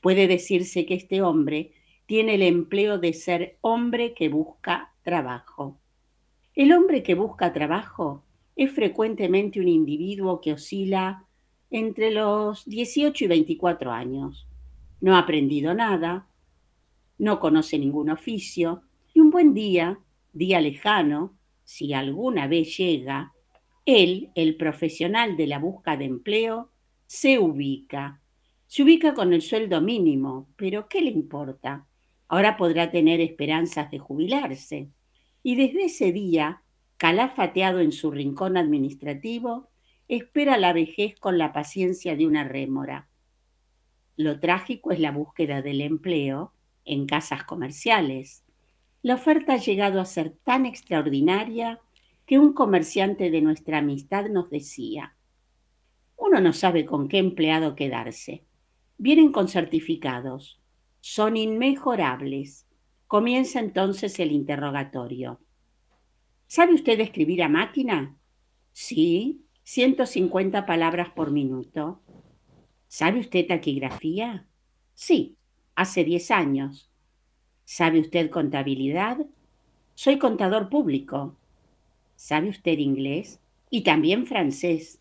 Puede 0.00 0.26
decirse 0.26 0.84
que 0.84 0.94
este 0.94 1.22
hombre 1.22 1.72
tiene 2.06 2.34
el 2.34 2.42
empleo 2.42 2.98
de 2.98 3.12
ser 3.12 3.58
hombre 3.60 4.14
que 4.14 4.28
busca 4.28 4.94
trabajo. 5.02 5.80
El 6.54 6.72
hombre 6.72 7.02
que 7.02 7.14
busca 7.14 7.52
trabajo 7.52 8.25
es 8.56 8.72
frecuentemente 8.72 9.60
un 9.60 9.68
individuo 9.68 10.40
que 10.40 10.54
oscila 10.54 11.26
entre 11.70 12.10
los 12.10 12.64
18 12.64 13.24
y 13.24 13.28
24 13.28 13.92
años. 13.92 14.48
No 15.00 15.14
ha 15.14 15.20
aprendido 15.20 15.74
nada, 15.74 16.26
no 17.18 17.38
conoce 17.38 17.78
ningún 17.78 18.10
oficio 18.10 18.82
y 19.12 19.20
un 19.20 19.30
buen 19.30 19.52
día, 19.52 20.00
día 20.32 20.60
lejano, 20.60 21.36
si 21.64 21.92
alguna 21.92 22.46
vez 22.46 22.76
llega, 22.78 23.32
él, 23.84 24.30
el 24.34 24.56
profesional 24.56 25.36
de 25.36 25.46
la 25.46 25.58
búsqueda 25.58 25.98
de 25.98 26.04
empleo, 26.06 26.70
se 27.06 27.38
ubica. 27.38 28.20
Se 28.66 28.82
ubica 28.82 29.14
con 29.14 29.32
el 29.32 29.42
sueldo 29.42 29.80
mínimo, 29.80 30.48
pero 30.56 30.88
¿qué 30.88 31.00
le 31.02 31.10
importa? 31.10 31.86
Ahora 32.28 32.56
podrá 32.56 32.90
tener 32.90 33.20
esperanzas 33.20 33.90
de 33.90 33.98
jubilarse. 33.98 34.88
Y 35.42 35.54
desde 35.54 35.84
ese 35.84 36.12
día, 36.12 36.62
calafateado 36.96 37.80
en 37.80 37.92
su 37.92 38.10
rincón 38.10 38.56
administrativo, 38.56 39.68
espera 40.08 40.56
la 40.56 40.72
vejez 40.72 41.18
con 41.18 41.38
la 41.38 41.52
paciencia 41.52 42.16
de 42.16 42.26
una 42.26 42.44
rémora. 42.44 43.08
Lo 44.16 44.40
trágico 44.40 44.92
es 44.92 45.00
la 45.00 45.10
búsqueda 45.10 45.62
del 45.62 45.80
empleo 45.80 46.52
en 46.84 47.06
casas 47.06 47.44
comerciales. 47.44 48.44
La 49.02 49.14
oferta 49.14 49.54
ha 49.54 49.58
llegado 49.58 50.00
a 50.00 50.04
ser 50.04 50.30
tan 50.44 50.64
extraordinaria 50.64 51.80
que 52.24 52.38
un 52.38 52.54
comerciante 52.54 53.30
de 53.30 53.42
nuestra 53.42 53.78
amistad 53.78 54.26
nos 54.26 54.50
decía, 54.50 55.16
uno 56.16 56.40
no 56.40 56.52
sabe 56.52 56.86
con 56.86 57.08
qué 57.08 57.18
empleado 57.18 57.76
quedarse. 57.76 58.44
Vienen 58.98 59.32
con 59.32 59.48
certificados, 59.48 60.60
son 61.00 61.36
inmejorables. 61.36 62.66
Comienza 63.06 63.60
entonces 63.60 64.18
el 64.18 64.32
interrogatorio. 64.32 65.40
¿Sabe 66.48 66.74
usted 66.74 67.00
escribir 67.00 67.42
a 67.42 67.48
máquina? 67.48 68.16
Sí, 68.72 69.44
150 69.64 70.64
palabras 70.64 71.10
por 71.10 71.32
minuto. 71.32 72.00
¿Sabe 72.86 73.18
usted 73.18 73.48
taquigrafía? 73.48 74.46
Sí, 74.94 75.36
hace 75.74 76.04
10 76.04 76.30
años. 76.30 76.88
¿Sabe 77.64 77.98
usted 77.98 78.30
contabilidad? 78.30 79.26
Soy 79.94 80.18
contador 80.18 80.68
público. 80.68 81.36
¿Sabe 82.14 82.48
usted 82.48 82.78
inglés? 82.78 83.40
Y 83.68 83.82
también 83.82 84.24
francés. 84.24 85.00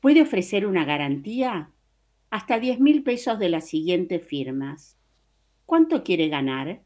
¿Puede 0.00 0.20
ofrecer 0.20 0.66
una 0.66 0.84
garantía? 0.84 1.70
Hasta 2.28 2.60
10 2.60 2.80
mil 2.80 3.02
pesos 3.02 3.38
de 3.38 3.48
las 3.48 3.66
siguientes 3.66 4.22
firmas. 4.26 4.98
¿Cuánto 5.64 6.04
quiere 6.04 6.28
ganar? 6.28 6.82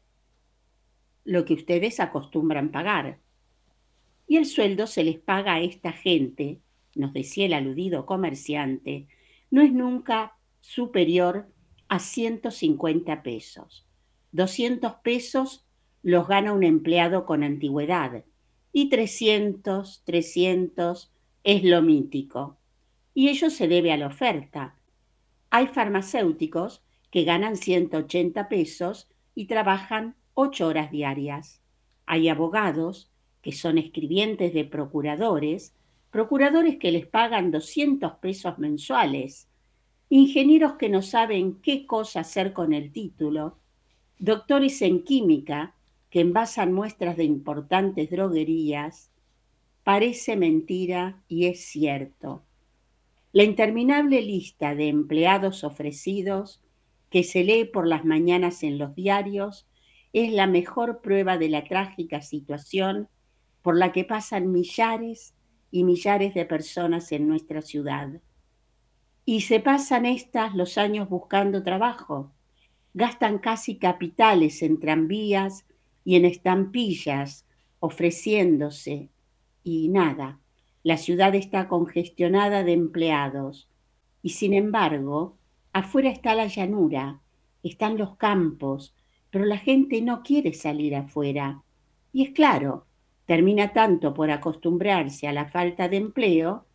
Lo 1.25 1.43
que 1.43 1.55
ustedes 1.55 1.99
acostumbran 1.99 2.71
pagar. 2.71 3.19
Y 4.29 4.37
el 4.37 4.45
sueldo 4.45 4.85
se 4.85 5.03
les 5.03 5.17
paga 5.17 5.55
a 5.55 5.61
esta 5.61 5.91
gente, 5.91 6.59
nos 6.95 7.13
decía 7.13 7.47
el 7.47 7.53
aludido 7.53 8.05
comerciante, 8.05 9.07
no 9.49 9.63
es 9.63 9.73
nunca 9.73 10.37
superior 10.59 11.47
a 11.87 11.97
150 11.97 13.23
pesos. 13.23 13.87
200 14.31 14.93
pesos 15.03 15.65
los 16.03 16.27
gana 16.27 16.53
un 16.53 16.63
empleado 16.63 17.25
con 17.25 17.41
antigüedad 17.41 18.23
y 18.71 18.89
300, 18.89 20.03
300 20.05 21.11
es 21.43 21.63
lo 21.63 21.81
mítico. 21.81 22.59
Y 23.15 23.29
ello 23.29 23.49
se 23.49 23.67
debe 23.67 23.91
a 23.91 23.97
la 23.97 24.05
oferta. 24.05 24.75
Hay 25.49 25.65
farmacéuticos 25.65 26.83
que 27.09 27.23
ganan 27.23 27.55
180 27.55 28.47
pesos 28.47 29.09
y 29.33 29.45
trabajan 29.45 30.15
8 30.35 30.67
horas 30.67 30.91
diarias. 30.91 31.63
Hay 32.05 32.29
abogados 32.29 33.09
que 33.41 33.51
son 33.51 33.77
escribientes 33.77 34.53
de 34.53 34.65
procuradores, 34.65 35.73
procuradores 36.11 36.77
que 36.77 36.91
les 36.91 37.05
pagan 37.05 37.51
200 37.51 38.13
pesos 38.13 38.57
mensuales, 38.59 39.47
ingenieros 40.09 40.73
que 40.73 40.89
no 40.89 41.01
saben 41.01 41.61
qué 41.61 41.85
cosa 41.85 42.21
hacer 42.21 42.53
con 42.53 42.73
el 42.73 42.91
título, 42.91 43.57
doctores 44.17 44.81
en 44.81 45.03
química 45.03 45.75
que 46.09 46.21
envasan 46.21 46.73
muestras 46.73 47.15
de 47.15 47.23
importantes 47.23 48.09
droguerías, 48.09 49.11
parece 49.83 50.35
mentira 50.35 51.21
y 51.27 51.45
es 51.45 51.65
cierto. 51.65 52.43
La 53.31 53.43
interminable 53.43 54.21
lista 54.21 54.73
de 54.73 54.87
empleados 54.87 55.63
ofrecidos 55.63 56.61
que 57.11 57.23
se 57.23 57.43
lee 57.43 57.65
por 57.65 57.87
las 57.87 58.05
mañanas 58.05 58.63
en 58.63 58.79
los 58.79 58.95
diarios 58.95 59.67
es 60.13 60.31
la 60.31 60.47
mejor 60.47 61.01
prueba 61.01 61.37
de 61.37 61.49
la 61.49 61.63
trágica 61.63 62.21
situación 62.21 63.07
por 63.61 63.77
la 63.77 63.91
que 63.91 64.03
pasan 64.03 64.51
millares 64.51 65.33
y 65.71 65.83
millares 65.83 66.33
de 66.33 66.45
personas 66.45 67.11
en 67.11 67.27
nuestra 67.27 67.61
ciudad. 67.61 68.09
Y 69.25 69.41
se 69.41 69.59
pasan 69.59 70.05
estas 70.05 70.55
los 70.55 70.77
años 70.77 71.09
buscando 71.09 71.63
trabajo, 71.63 72.31
gastan 72.93 73.37
casi 73.37 73.75
capitales 73.77 74.61
en 74.61 74.79
tranvías 74.79 75.65
y 76.03 76.15
en 76.15 76.25
estampillas, 76.25 77.45
ofreciéndose, 77.79 79.09
y 79.63 79.89
nada, 79.89 80.39
la 80.83 80.97
ciudad 80.97 81.35
está 81.35 81.67
congestionada 81.67 82.63
de 82.63 82.73
empleados, 82.73 83.67
y 84.23 84.29
sin 84.29 84.53
embargo, 84.53 85.37
afuera 85.73 86.09
está 86.09 86.35
la 86.35 86.47
llanura, 86.47 87.21
están 87.63 87.97
los 87.97 88.15
campos, 88.17 88.95
pero 89.29 89.45
la 89.45 89.57
gente 89.57 90.01
no 90.01 90.23
quiere 90.23 90.53
salir 90.53 90.95
afuera. 90.95 91.61
Y 92.11 92.23
es 92.23 92.31
claro, 92.31 92.85
termina 93.29 93.73
tanto 93.73 94.15
por 94.15 94.31
acostumbrarse 94.31 95.27
a 95.27 95.31
la 95.31 95.45
falta 95.45 95.87
de 95.87 95.97
empleo 95.97 96.65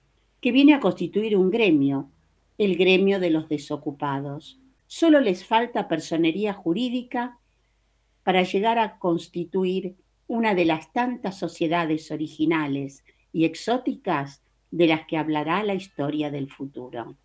que 0.41 0.53
viene 0.53 0.73
a 0.73 0.79
constituir 0.79 1.37
un 1.37 1.51
gremio, 1.51 2.11
el 2.59 2.77
gremio 2.77 3.19
de 3.19 3.31
los 3.31 3.49
desocupados. 3.49 4.61
Solo 4.87 5.19
les 5.19 5.45
falta 5.45 5.89
personería 5.89 6.53
jurídica 6.53 7.41
para 8.23 8.45
llegar 8.45 8.79
a 8.79 9.01
constituir 9.01 9.97
una 10.29 10.55
de 10.55 10.65
las 10.65 10.93
tantas 10.93 11.37
sociedades 11.37 12.13
originales 12.13 13.05
y 13.33 13.47
exóticas 13.47 14.41
de 14.71 14.87
las 14.87 15.09
que 15.09 15.17
hablará 15.17 15.65
la 15.65 15.75
historia 15.75 16.31
del 16.31 16.49
futuro. 16.49 17.17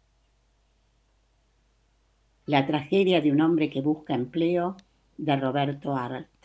La 2.47 2.65
tragedia 2.65 3.21
de 3.21 3.31
un 3.31 3.41
hombre 3.41 3.69
que 3.69 3.81
busca 3.81 4.15
empleo 4.15 4.75
de 5.19 5.35
Roberto 5.35 5.95
Arlt. 5.95 6.38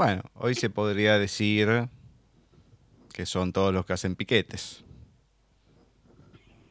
Bueno, 0.00 0.22
hoy 0.32 0.54
se 0.54 0.70
podría 0.70 1.18
decir 1.18 1.68
que 3.12 3.26
son 3.26 3.52
todos 3.52 3.74
los 3.74 3.84
que 3.84 3.92
hacen 3.92 4.16
piquetes. 4.16 4.82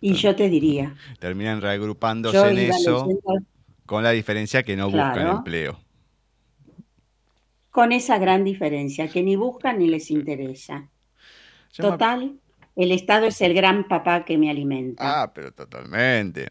Y 0.01 0.13
yo 0.13 0.35
te 0.35 0.49
diría. 0.49 0.95
Terminan 1.19 1.61
reagrupándose 1.61 2.49
en 2.49 2.57
eso 2.57 3.07
con 3.85 4.01
la 4.01 4.09
diferencia 4.09 4.63
que 4.63 4.75
no 4.75 4.89
buscan 4.89 5.27
empleo. 5.27 5.79
Con 7.69 7.91
esa 7.91 8.17
gran 8.17 8.43
diferencia, 8.43 9.07
que 9.07 9.21
ni 9.21 9.35
buscan 9.35 9.77
ni 9.77 9.85
les 9.85 10.09
interesa. 10.09 10.89
Total, 11.77 12.39
el 12.75 12.91
Estado 12.91 13.27
es 13.27 13.39
el 13.41 13.53
gran 13.53 13.87
papá 13.87 14.25
que 14.25 14.39
me 14.39 14.49
alimenta. 14.49 15.21
Ah, 15.21 15.31
pero 15.35 15.51
totalmente. 15.51 16.47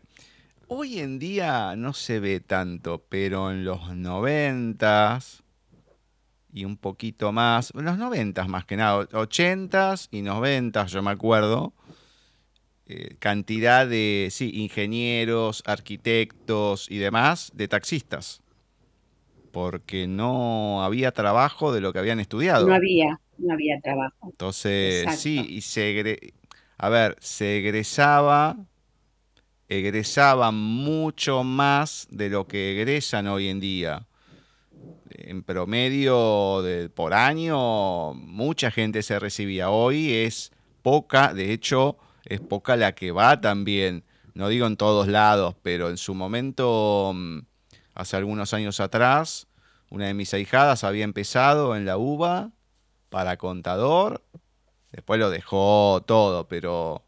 Hoy 0.68 1.00
en 1.00 1.18
día 1.18 1.74
no 1.74 1.92
se 1.92 2.20
ve 2.20 2.38
tanto, 2.38 3.04
pero 3.08 3.50
en 3.50 3.64
los 3.64 3.96
noventas 3.96 5.42
y 6.58 6.64
un 6.64 6.76
poquito 6.76 7.30
más, 7.30 7.72
los 7.74 7.98
noventas 7.98 8.48
más 8.48 8.64
que 8.64 8.76
nada, 8.76 9.06
ochentas 9.12 10.08
y 10.10 10.22
noventas, 10.22 10.90
yo 10.90 11.02
me 11.02 11.12
acuerdo, 11.12 11.72
eh, 12.86 13.14
cantidad 13.20 13.86
de, 13.86 14.26
sí, 14.32 14.50
ingenieros, 14.54 15.62
arquitectos 15.66 16.90
y 16.90 16.98
demás, 16.98 17.52
de 17.54 17.68
taxistas, 17.68 18.42
porque 19.52 20.08
no 20.08 20.82
había 20.82 21.12
trabajo 21.12 21.72
de 21.72 21.80
lo 21.80 21.92
que 21.92 22.00
habían 22.00 22.18
estudiado. 22.18 22.66
No 22.66 22.74
había, 22.74 23.20
no 23.38 23.54
había 23.54 23.80
trabajo. 23.80 24.16
Entonces, 24.24 25.16
sí, 25.16 25.46
y 25.48 25.60
se, 25.60 26.18
a 26.76 26.88
ver, 26.88 27.16
se 27.20 27.58
egresaba 27.58 28.56
egresaban 29.68 30.56
mucho 30.56 31.44
más 31.44 32.08
de 32.10 32.30
lo 32.30 32.48
que 32.48 32.72
egresan 32.72 33.28
hoy 33.28 33.48
en 33.48 33.60
día. 33.60 34.07
En 35.10 35.42
promedio 35.42 36.62
de, 36.62 36.88
por 36.88 37.14
año, 37.14 38.14
mucha 38.14 38.70
gente 38.70 39.02
se 39.02 39.18
recibía. 39.18 39.70
Hoy 39.70 40.12
es 40.12 40.52
poca, 40.82 41.34
de 41.34 41.52
hecho, 41.52 41.96
es 42.24 42.40
poca 42.40 42.76
la 42.76 42.94
que 42.94 43.12
va 43.12 43.40
también. 43.40 44.04
No 44.34 44.48
digo 44.48 44.66
en 44.66 44.76
todos 44.76 45.08
lados, 45.08 45.54
pero 45.62 45.88
en 45.90 45.96
su 45.96 46.14
momento, 46.14 47.12
mm, 47.14 47.40
hace 47.94 48.16
algunos 48.16 48.54
años 48.54 48.80
atrás, 48.80 49.48
una 49.90 50.06
de 50.06 50.14
mis 50.14 50.32
ahijadas 50.34 50.84
había 50.84 51.04
empezado 51.04 51.74
en 51.76 51.84
la 51.84 51.96
UBA 51.96 52.52
para 53.08 53.36
contador. 53.36 54.24
Después 54.92 55.18
lo 55.18 55.30
dejó 55.30 56.02
todo, 56.06 56.48
pero 56.48 57.04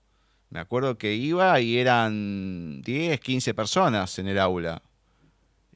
me 0.51 0.61
acuerdo 0.61 0.99
que 0.99 1.15
iba 1.15 1.61
y 1.61 1.79
eran 1.79 2.83
10, 2.83 3.21
15 3.21 3.55
personas 3.55 4.19
en 4.19 4.29
el 4.29 4.39
aula. 4.39 4.83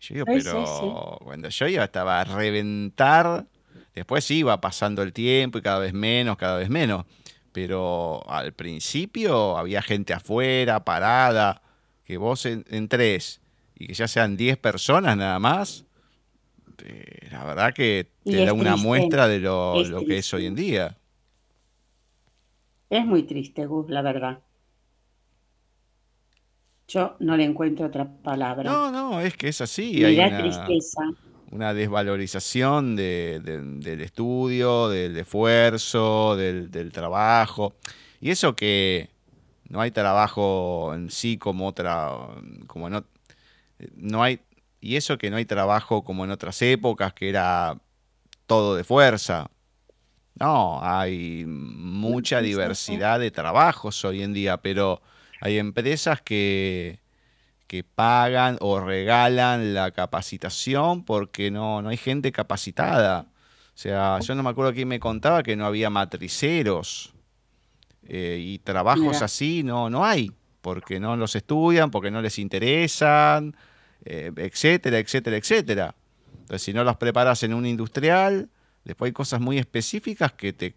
Yo 0.08 0.14
digo, 0.14 0.26
pero 0.26 1.18
cuando 1.22 1.48
yo 1.48 1.68
iba 1.68 1.84
estaba 1.84 2.20
a 2.20 2.24
reventar. 2.24 3.46
Después 3.94 4.28
iba 4.30 4.60
pasando 4.60 5.02
el 5.02 5.12
tiempo 5.12 5.58
y 5.58 5.62
cada 5.62 5.78
vez 5.78 5.92
menos, 5.92 6.36
cada 6.36 6.58
vez 6.58 6.68
menos. 6.68 7.06
Pero 7.52 8.28
al 8.28 8.52
principio 8.52 9.56
había 9.56 9.80
gente 9.82 10.12
afuera, 10.12 10.84
parada, 10.84 11.62
que 12.04 12.16
vos 12.16 12.44
entres 12.44 13.40
y 13.76 13.86
que 13.86 13.94
ya 13.94 14.08
sean 14.08 14.36
10 14.36 14.58
personas 14.58 15.16
nada 15.16 15.38
más. 15.38 15.84
Eh, 16.84 17.28
la 17.30 17.44
verdad 17.44 17.72
que 17.72 18.08
te 18.24 18.44
da 18.44 18.52
una 18.52 18.76
muestra 18.76 19.28
de 19.28 19.38
lo, 19.38 19.82
lo 19.84 20.04
que 20.04 20.18
es 20.18 20.34
hoy 20.34 20.46
en 20.46 20.56
día. 20.56 20.98
Es 22.90 23.06
muy 23.06 23.22
triste, 23.22 23.64
Gus, 23.66 23.88
la 23.88 24.02
verdad. 24.02 24.43
Yo 26.94 27.16
no 27.18 27.36
le 27.36 27.42
encuentro 27.42 27.86
otra 27.86 28.06
palabra. 28.06 28.70
No, 28.70 28.92
no, 28.92 29.20
es 29.20 29.36
que 29.36 29.48
es 29.48 29.60
así. 29.60 30.04
Hay 30.04 30.16
una, 30.16 30.38
tristeza. 30.38 31.02
Una 31.50 31.74
desvalorización 31.74 32.94
del 32.94 34.00
estudio, 34.00 34.88
del 34.88 35.16
esfuerzo, 35.16 36.36
del, 36.36 36.92
trabajo. 36.92 37.74
Y 38.20 38.30
eso 38.30 38.54
que 38.54 39.10
no 39.68 39.80
hay 39.80 39.90
trabajo 39.90 40.92
en 40.94 41.10
sí 41.10 41.36
como 41.36 41.66
otra, 41.66 42.12
como 42.68 42.88
no, 42.88 43.04
no 43.96 44.22
hay, 44.22 44.38
y 44.80 44.94
eso 44.94 45.18
que 45.18 45.30
no 45.30 45.36
hay 45.36 45.46
trabajo 45.46 46.04
como 46.04 46.24
en 46.24 46.30
otras 46.30 46.62
épocas, 46.62 47.12
que 47.12 47.28
era 47.28 47.76
todo 48.46 48.76
de 48.76 48.84
fuerza. 48.84 49.50
No, 50.38 50.78
hay 50.80 51.44
mucha 51.44 52.40
diversidad 52.40 53.18
de 53.18 53.32
trabajos 53.32 54.04
hoy 54.04 54.22
en 54.22 54.32
día, 54.32 54.58
pero 54.58 55.02
hay 55.44 55.58
empresas 55.58 56.22
que, 56.22 57.00
que 57.66 57.84
pagan 57.84 58.56
o 58.62 58.80
regalan 58.80 59.74
la 59.74 59.90
capacitación 59.90 61.04
porque 61.04 61.50
no, 61.50 61.82
no 61.82 61.90
hay 61.90 61.98
gente 61.98 62.32
capacitada. 62.32 63.26
O 63.74 63.76
sea, 63.78 64.20
yo 64.20 64.34
no 64.34 64.42
me 64.42 64.48
acuerdo 64.48 64.72
quién 64.72 64.88
me 64.88 64.98
contaba 64.98 65.42
que 65.42 65.54
no 65.54 65.66
había 65.66 65.90
matriceros 65.90 67.12
eh, 68.08 68.38
y 68.40 68.58
trabajos 68.60 69.20
así 69.20 69.62
no, 69.62 69.90
no 69.90 70.02
hay, 70.02 70.32
porque 70.62 70.98
no 70.98 71.14
los 71.14 71.36
estudian, 71.36 71.90
porque 71.90 72.10
no 72.10 72.22
les 72.22 72.38
interesan, 72.38 73.54
eh, 74.06 74.32
etcétera, 74.34 74.98
etcétera, 74.98 75.36
etcétera. 75.36 75.94
Entonces, 76.40 76.62
si 76.62 76.72
no 76.72 76.84
los 76.84 76.96
preparas 76.96 77.42
en 77.42 77.52
un 77.52 77.66
industrial, 77.66 78.48
después 78.84 79.10
hay 79.10 79.12
cosas 79.12 79.42
muy 79.42 79.58
específicas 79.58 80.32
que 80.32 80.54
te 80.54 80.74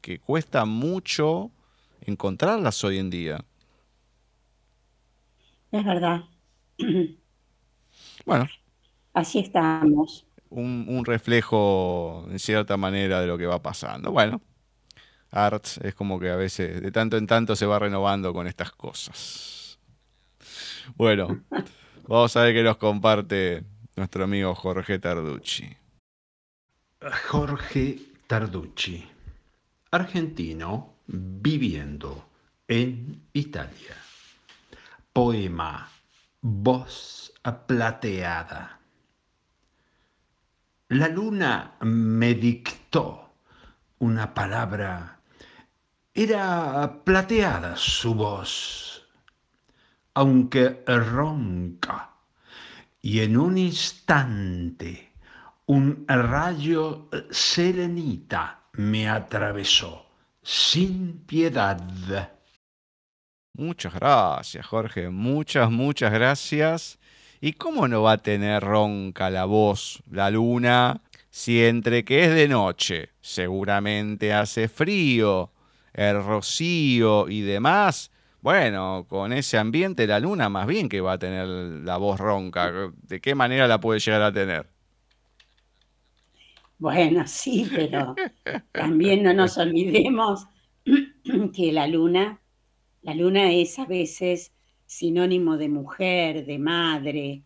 que 0.00 0.18
cuesta 0.18 0.64
mucho 0.64 1.52
encontrarlas 2.00 2.82
hoy 2.82 2.98
en 2.98 3.10
día. 3.10 3.44
Es 5.72 5.84
verdad. 5.84 6.24
Bueno. 8.24 8.46
Así 9.12 9.38
estamos. 9.38 10.26
Un, 10.50 11.04
reflejo, 11.04 12.26
en 12.30 12.38
cierta 12.38 12.76
manera, 12.76 13.20
de 13.20 13.26
lo 13.26 13.36
que 13.36 13.46
va 13.46 13.60
pasando. 13.60 14.12
Bueno, 14.12 14.40
Arts 15.30 15.78
es 15.78 15.94
como 15.94 16.18
que 16.18 16.30
a 16.30 16.36
veces, 16.36 16.80
de 16.80 16.90
tanto 16.90 17.16
en 17.16 17.26
tanto, 17.26 17.54
se 17.54 17.66
va 17.66 17.78
renovando 17.78 18.32
con 18.32 18.46
estas 18.46 18.72
cosas. 18.72 19.78
Bueno, 20.96 21.42
vamos 22.06 22.36
a 22.36 22.42
ver 22.42 22.54
qué 22.54 22.62
nos 22.62 22.76
comparte 22.78 23.64
nuestro 23.96 24.24
amigo 24.24 24.54
Jorge 24.54 24.98
Tarducci. 24.98 25.76
Jorge 27.28 27.98
Tarducci, 28.26 29.04
argentino 29.90 30.94
viviendo 31.06 32.26
en 32.66 33.22
Italia. 33.32 34.07
Poema 35.18 35.84
Voz 36.40 37.32
plateada. 37.66 38.78
La 40.90 41.08
luna 41.08 41.72
me 41.80 42.34
dictó 42.34 43.34
una 43.98 44.32
palabra. 44.32 45.18
Era 46.14 47.02
plateada 47.04 47.74
su 47.74 48.14
voz, 48.14 49.08
aunque 50.14 50.84
ronca, 50.86 52.10
y 53.02 53.18
en 53.18 53.38
un 53.38 53.58
instante 53.58 55.14
un 55.66 56.04
rayo 56.06 57.08
serenita 57.28 58.60
me 58.74 59.08
atravesó 59.08 60.06
sin 60.44 61.24
piedad. 61.26 62.37
Muchas 63.58 63.92
gracias, 63.92 64.64
Jorge. 64.64 65.10
Muchas, 65.10 65.68
muchas 65.68 66.12
gracias. 66.12 67.00
¿Y 67.40 67.54
cómo 67.54 67.88
no 67.88 68.02
va 68.02 68.12
a 68.12 68.18
tener 68.18 68.62
ronca 68.62 69.30
la 69.30 69.46
voz 69.46 70.00
la 70.08 70.30
luna 70.30 71.02
si 71.30 71.64
entre 71.64 72.04
que 72.04 72.24
es 72.24 72.34
de 72.36 72.46
noche, 72.46 73.10
seguramente 73.20 74.32
hace 74.32 74.68
frío, 74.68 75.50
el 75.92 76.22
rocío 76.22 77.28
y 77.28 77.40
demás? 77.40 78.12
Bueno, 78.42 79.06
con 79.08 79.32
ese 79.32 79.58
ambiente 79.58 80.06
la 80.06 80.20
luna 80.20 80.48
más 80.48 80.68
bien 80.68 80.88
que 80.88 81.00
va 81.00 81.14
a 81.14 81.18
tener 81.18 81.48
la 81.48 81.96
voz 81.96 82.20
ronca. 82.20 82.70
¿De 83.08 83.20
qué 83.20 83.34
manera 83.34 83.66
la 83.66 83.80
puede 83.80 83.98
llegar 83.98 84.22
a 84.22 84.32
tener? 84.32 84.68
Bueno, 86.78 87.24
sí, 87.26 87.68
pero 87.74 88.14
también 88.70 89.24
no 89.24 89.34
nos 89.34 89.58
olvidemos 89.58 90.46
que 91.52 91.72
la 91.72 91.88
luna 91.88 92.40
la 93.02 93.14
luna 93.14 93.52
es 93.52 93.78
a 93.78 93.86
veces 93.86 94.52
sinónimo 94.86 95.56
de 95.56 95.68
mujer, 95.68 96.46
de 96.46 96.58
madre, 96.58 97.42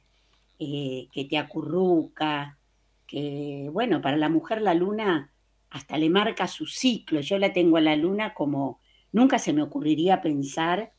eh, 0.59 1.09
que 1.12 1.25
te 1.25 1.38
acurruca, 1.38 2.59
que, 3.07 3.69
bueno, 3.73 4.01
para 4.01 4.17
la 4.17 4.29
mujer 4.29 4.62
la 4.62 4.75
luna 4.75 5.33
hasta 5.71 5.99
le 5.99 6.09
marca 6.09 6.47
su 6.47 6.67
ciclo. 6.67 7.21
Yo 7.21 7.38
la 7.38 7.53
tengo 7.53 7.79
a 7.79 7.81
la 7.81 7.97
luna 7.97 8.33
como, 8.35 8.81
nunca 9.11 9.38
se 9.38 9.53
me 9.53 9.62
ocurriría 9.62 10.21
pensar 10.21 10.93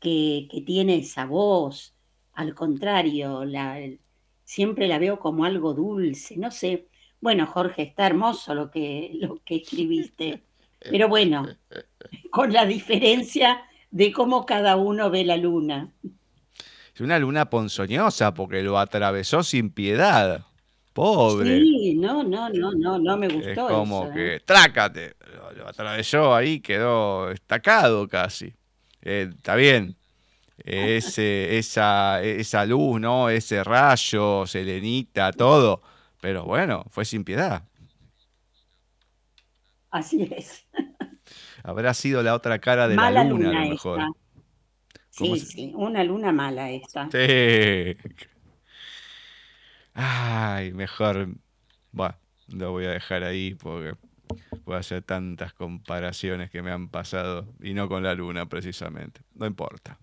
que, 0.00 0.48
tiene 0.66 0.96
esa 0.96 1.26
voz. 1.26 1.94
Al 2.32 2.54
contrario, 2.54 3.44
la, 3.44 3.78
siempre 4.44 4.88
la 4.88 4.98
veo 4.98 5.18
como 5.18 5.44
algo 5.44 5.74
dulce, 5.74 6.36
no 6.36 6.50
sé. 6.50 6.88
Bueno, 7.20 7.46
Jorge, 7.46 7.82
está 7.82 8.06
hermoso 8.06 8.54
lo 8.54 8.70
que, 8.70 9.12
lo 9.14 9.40
que 9.44 9.56
escribiste, 9.56 10.42
pero 10.80 11.08
bueno, 11.08 11.46
con 12.30 12.52
la 12.52 12.66
diferencia 12.66 13.62
de 13.96 14.12
cómo 14.12 14.44
cada 14.44 14.76
uno 14.76 15.08
ve 15.08 15.24
la 15.24 15.38
luna. 15.38 15.90
Es 16.94 17.00
una 17.00 17.18
luna 17.18 17.48
ponzoñosa 17.48 18.34
porque 18.34 18.62
lo 18.62 18.78
atravesó 18.78 19.42
sin 19.42 19.70
piedad. 19.70 20.44
Pobre. 20.92 21.60
Sí, 21.62 21.94
no, 21.94 22.22
no, 22.22 22.50
no, 22.50 22.72
no, 22.72 22.98
no 22.98 23.16
me 23.16 23.28
gustó. 23.28 23.48
Es 23.48 23.74
como 23.74 24.12
que, 24.12 24.34
¿eh? 24.34 24.40
trácate, 24.40 25.14
lo, 25.56 25.66
atravesó 25.66 26.34
ahí, 26.34 26.60
quedó 26.60 27.30
estacado 27.30 28.06
casi. 28.06 28.52
Eh, 29.00 29.30
está 29.34 29.54
bien. 29.54 29.96
Ese, 30.58 31.56
esa, 31.56 32.22
esa 32.22 32.66
luz, 32.66 33.00
¿no? 33.00 33.30
Ese 33.30 33.64
rayo, 33.64 34.46
selenita, 34.46 35.32
todo. 35.32 35.80
Pero 36.20 36.44
bueno, 36.44 36.84
fue 36.90 37.06
sin 37.06 37.24
piedad. 37.24 37.62
Así 39.90 40.28
es. 40.30 40.66
Habrá 41.66 41.94
sido 41.94 42.22
la 42.22 42.36
otra 42.36 42.60
cara 42.60 42.86
de 42.86 42.94
la 42.94 43.24
luna, 43.24 43.50
a 43.50 43.64
lo 43.64 43.70
mejor. 43.70 44.00
Sí, 45.10 45.36
sí, 45.40 45.72
una 45.74 46.04
luna 46.04 46.30
mala 46.30 46.70
esta. 46.70 47.10
Sí. 47.10 47.96
Ay, 49.92 50.72
mejor. 50.72 51.26
Bueno, 51.90 52.14
lo 52.52 52.70
voy 52.70 52.84
a 52.84 52.90
dejar 52.90 53.24
ahí 53.24 53.56
porque 53.56 53.96
puedo 54.64 54.78
hacer 54.78 55.02
tantas 55.02 55.54
comparaciones 55.54 56.50
que 56.50 56.62
me 56.62 56.70
han 56.70 56.88
pasado 56.88 57.52
y 57.60 57.74
no 57.74 57.88
con 57.88 58.04
la 58.04 58.14
luna 58.14 58.46
precisamente. 58.46 59.22
No 59.34 59.44
importa. 59.44 59.98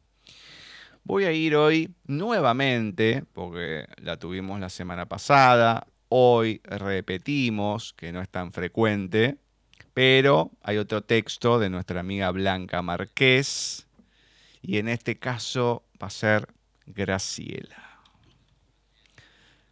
Voy 1.05 1.23
a 1.23 1.31
ir 1.31 1.55
hoy 1.55 1.95
nuevamente, 2.07 3.23
porque 3.31 3.85
la 4.01 4.17
tuvimos 4.17 4.59
la 4.59 4.67
semana 4.67 5.05
pasada, 5.05 5.87
hoy 6.09 6.59
repetimos, 6.65 7.93
que 7.93 8.11
no 8.11 8.21
es 8.21 8.27
tan 8.27 8.51
frecuente, 8.51 9.37
pero 9.93 10.51
hay 10.61 10.77
otro 10.77 11.01
texto 11.01 11.59
de 11.59 11.69
nuestra 11.69 11.99
amiga 11.99 12.31
Blanca 12.31 12.81
Marqués, 12.81 13.87
y 14.61 14.77
en 14.77 14.87
este 14.87 15.19
caso 15.19 15.83
va 16.01 16.07
a 16.07 16.09
ser 16.09 16.47
Graciela. 16.85 17.99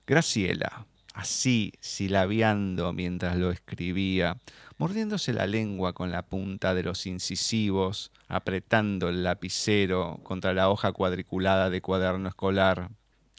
Graciela, 0.05 0.86
así 1.13 1.73
silabeando 1.79 2.93
mientras 2.93 3.38
lo 3.38 3.51
escribía, 3.51 4.38
mordiéndose 4.77 5.34
la 5.34 5.47
lengua 5.47 5.93
con 5.93 6.12
la 6.12 6.23
punta 6.23 6.73
de 6.73 6.84
los 6.84 7.05
incisivos, 7.05 8.12
apretando 8.27 9.10
el 9.10 9.23
lapicero 9.23 10.19
contra 10.23 10.53
la 10.53 10.69
hoja 10.69 10.91
cuadriculada 10.91 11.69
de 11.69 11.81
cuaderno 11.81 12.29
escolar. 12.29 12.89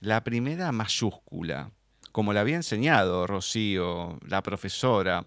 La 0.00 0.24
primera 0.24 0.72
mayúscula, 0.72 1.70
como 2.12 2.32
la 2.32 2.40
había 2.40 2.56
enseñado 2.56 3.26
Rocío, 3.26 4.18
la 4.26 4.42
profesora. 4.42 5.26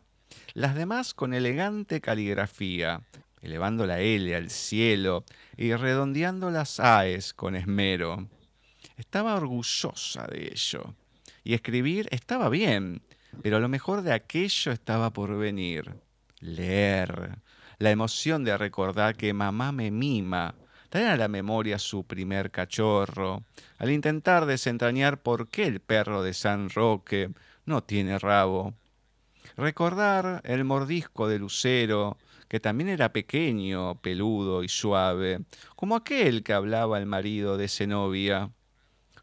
Las 0.56 0.74
demás 0.74 1.14
con 1.14 1.34
elegante 1.34 2.00
caligrafía, 2.00 3.02
elevando 3.42 3.86
la 3.86 4.00
L 4.00 4.34
al 4.34 4.50
cielo 4.50 5.26
y 5.58 5.76
redondeando 5.76 6.50
las 6.50 6.80
AES 6.80 7.34
con 7.34 7.58
esmero. 7.58 8.30
Estaba 8.96 9.36
orgullosa 9.36 10.26
de 10.28 10.48
ello. 10.48 10.96
Y 11.44 11.56
escribir 11.56 12.08
estaba 12.10 12.48
bien, 12.48 13.02
pero 13.44 13.60
lo 13.60 13.68
mejor 13.68 14.02
de 14.02 14.14
aquello 14.14 14.72
estaba 14.72 15.12
por 15.12 15.38
venir 15.38 15.94
leer, 16.40 17.40
la 17.78 17.92
emoción 17.92 18.46
de 18.46 18.58
recordar 18.58 19.18
que 19.18 19.34
mamá 19.34 19.74
me 19.74 19.92
mima, 19.92 20.56
traer 20.90 21.08
a 21.10 21.18
la 21.18 21.28
memoria 21.28 21.80
su 21.80 22.06
primer 22.06 22.52
cachorro, 22.52 23.44
al 23.78 23.92
intentar 23.92 24.46
desentrañar 24.46 25.22
por 25.22 25.50
qué 25.50 25.66
el 25.66 25.82
perro 25.82 26.24
de 26.24 26.34
San 26.34 26.70
Roque 26.70 27.32
no 27.66 27.84
tiene 27.84 28.20
rabo. 28.20 28.74
Recordar 29.58 30.42
el 30.44 30.64
mordisco 30.66 31.28
de 31.28 31.40
Lucero, 31.40 32.18
que 32.48 32.60
también 32.60 32.90
era 32.90 33.14
pequeño, 33.14 33.96
peludo 34.02 34.64
y 34.64 34.70
suave, 34.70 35.42
como 35.76 35.96
aquel 35.96 36.44
que 36.44 36.54
hablaba 36.54 36.98
el 37.00 37.06
marido 37.06 37.58
de 37.58 37.68
Zenobia 37.68 38.52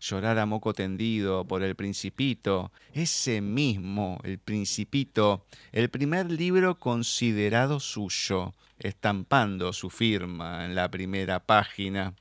llorar 0.03 0.39
a 0.39 0.47
moco 0.47 0.75
tendido 0.75 1.47
por 1.47 1.63
el 1.63 1.77
principito, 1.77 2.73
ese 2.93 3.41
mismo, 3.41 4.19
el 4.25 4.39
principito, 4.39 5.47
el 5.71 5.91
primer 5.91 6.31
libro 6.31 6.79
considerado 6.79 7.79
suyo, 7.79 8.53
estampando 8.81 9.73
su 9.73 9.91
firma 9.91 10.65
en 10.65 10.75
la 10.75 10.91
primera 10.91 11.39
página. 11.39 12.15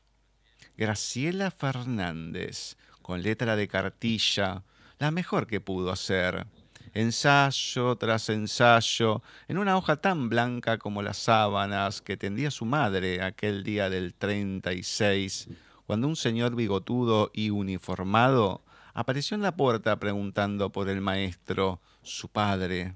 Graciela 0.77 1.49
Fernández, 1.49 2.77
con 3.01 3.23
letra 3.23 3.55
de 3.55 3.67
cartilla, 3.67 4.63
la 4.99 5.09
mejor 5.09 5.47
que 5.47 5.59
pudo 5.59 5.91
hacer. 5.91 6.45
Ensayo 6.93 7.95
tras 7.95 8.27
ensayo, 8.29 9.21
en 9.47 9.57
una 9.57 9.77
hoja 9.77 9.95
tan 9.95 10.27
blanca 10.27 10.77
como 10.77 11.01
las 11.01 11.17
sábanas 11.17 12.01
que 12.01 12.17
tendía 12.17 12.51
su 12.51 12.65
madre 12.65 13.21
aquel 13.21 13.63
día 13.63 13.89
del 13.89 14.13
treinta 14.13 14.73
y 14.73 14.83
seis, 14.83 15.47
cuando 15.85 16.07
un 16.07 16.17
señor 16.17 16.55
bigotudo 16.55 17.31
y 17.33 17.49
uniformado 17.49 18.63
apareció 18.93 19.35
en 19.35 19.41
la 19.41 19.55
puerta 19.55 19.99
preguntando 19.99 20.71
por 20.71 20.89
el 20.89 20.99
maestro, 20.99 21.79
su 22.01 22.27
padre. 22.27 22.95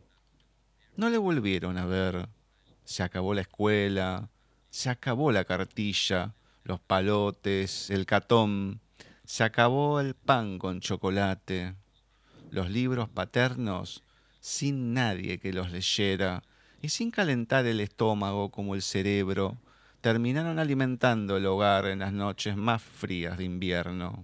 No 0.98 1.10
le 1.10 1.18
volvieron 1.18 1.78
a 1.78 1.86
ver. 1.86 2.28
Se 2.84 3.02
acabó 3.02 3.34
la 3.34 3.42
escuela, 3.42 4.30
se 4.70 4.90
acabó 4.90 5.32
la 5.32 5.46
cartilla, 5.46 6.36
los 6.64 6.80
palotes, 6.80 7.90
el 7.90 8.06
catón, 8.06 8.82
se 9.24 9.44
acabó 9.44 10.00
el 10.00 10.16
pan 10.16 10.60
con 10.60 10.82
chocolate, 10.82 11.76
los 12.56 12.70
libros 12.70 13.10
paternos 13.10 14.02
sin 14.40 14.94
nadie 14.94 15.40
que 15.40 15.52
los 15.52 15.72
leyera 15.72 16.42
y 16.82 16.88
sin 16.88 17.12
calentar 17.12 17.66
el 17.66 17.82
estómago 17.82 18.50
como 18.50 18.76
el 18.76 18.82
cerebro 18.82 19.58
terminaron 20.00 20.58
alimentando 20.58 21.36
el 21.36 21.48
hogar 21.48 21.86
en 21.88 22.00
las 22.00 22.14
noches 22.14 22.56
más 22.56 22.82
frías 22.82 23.38
de 23.38 23.44
invierno. 23.44 24.24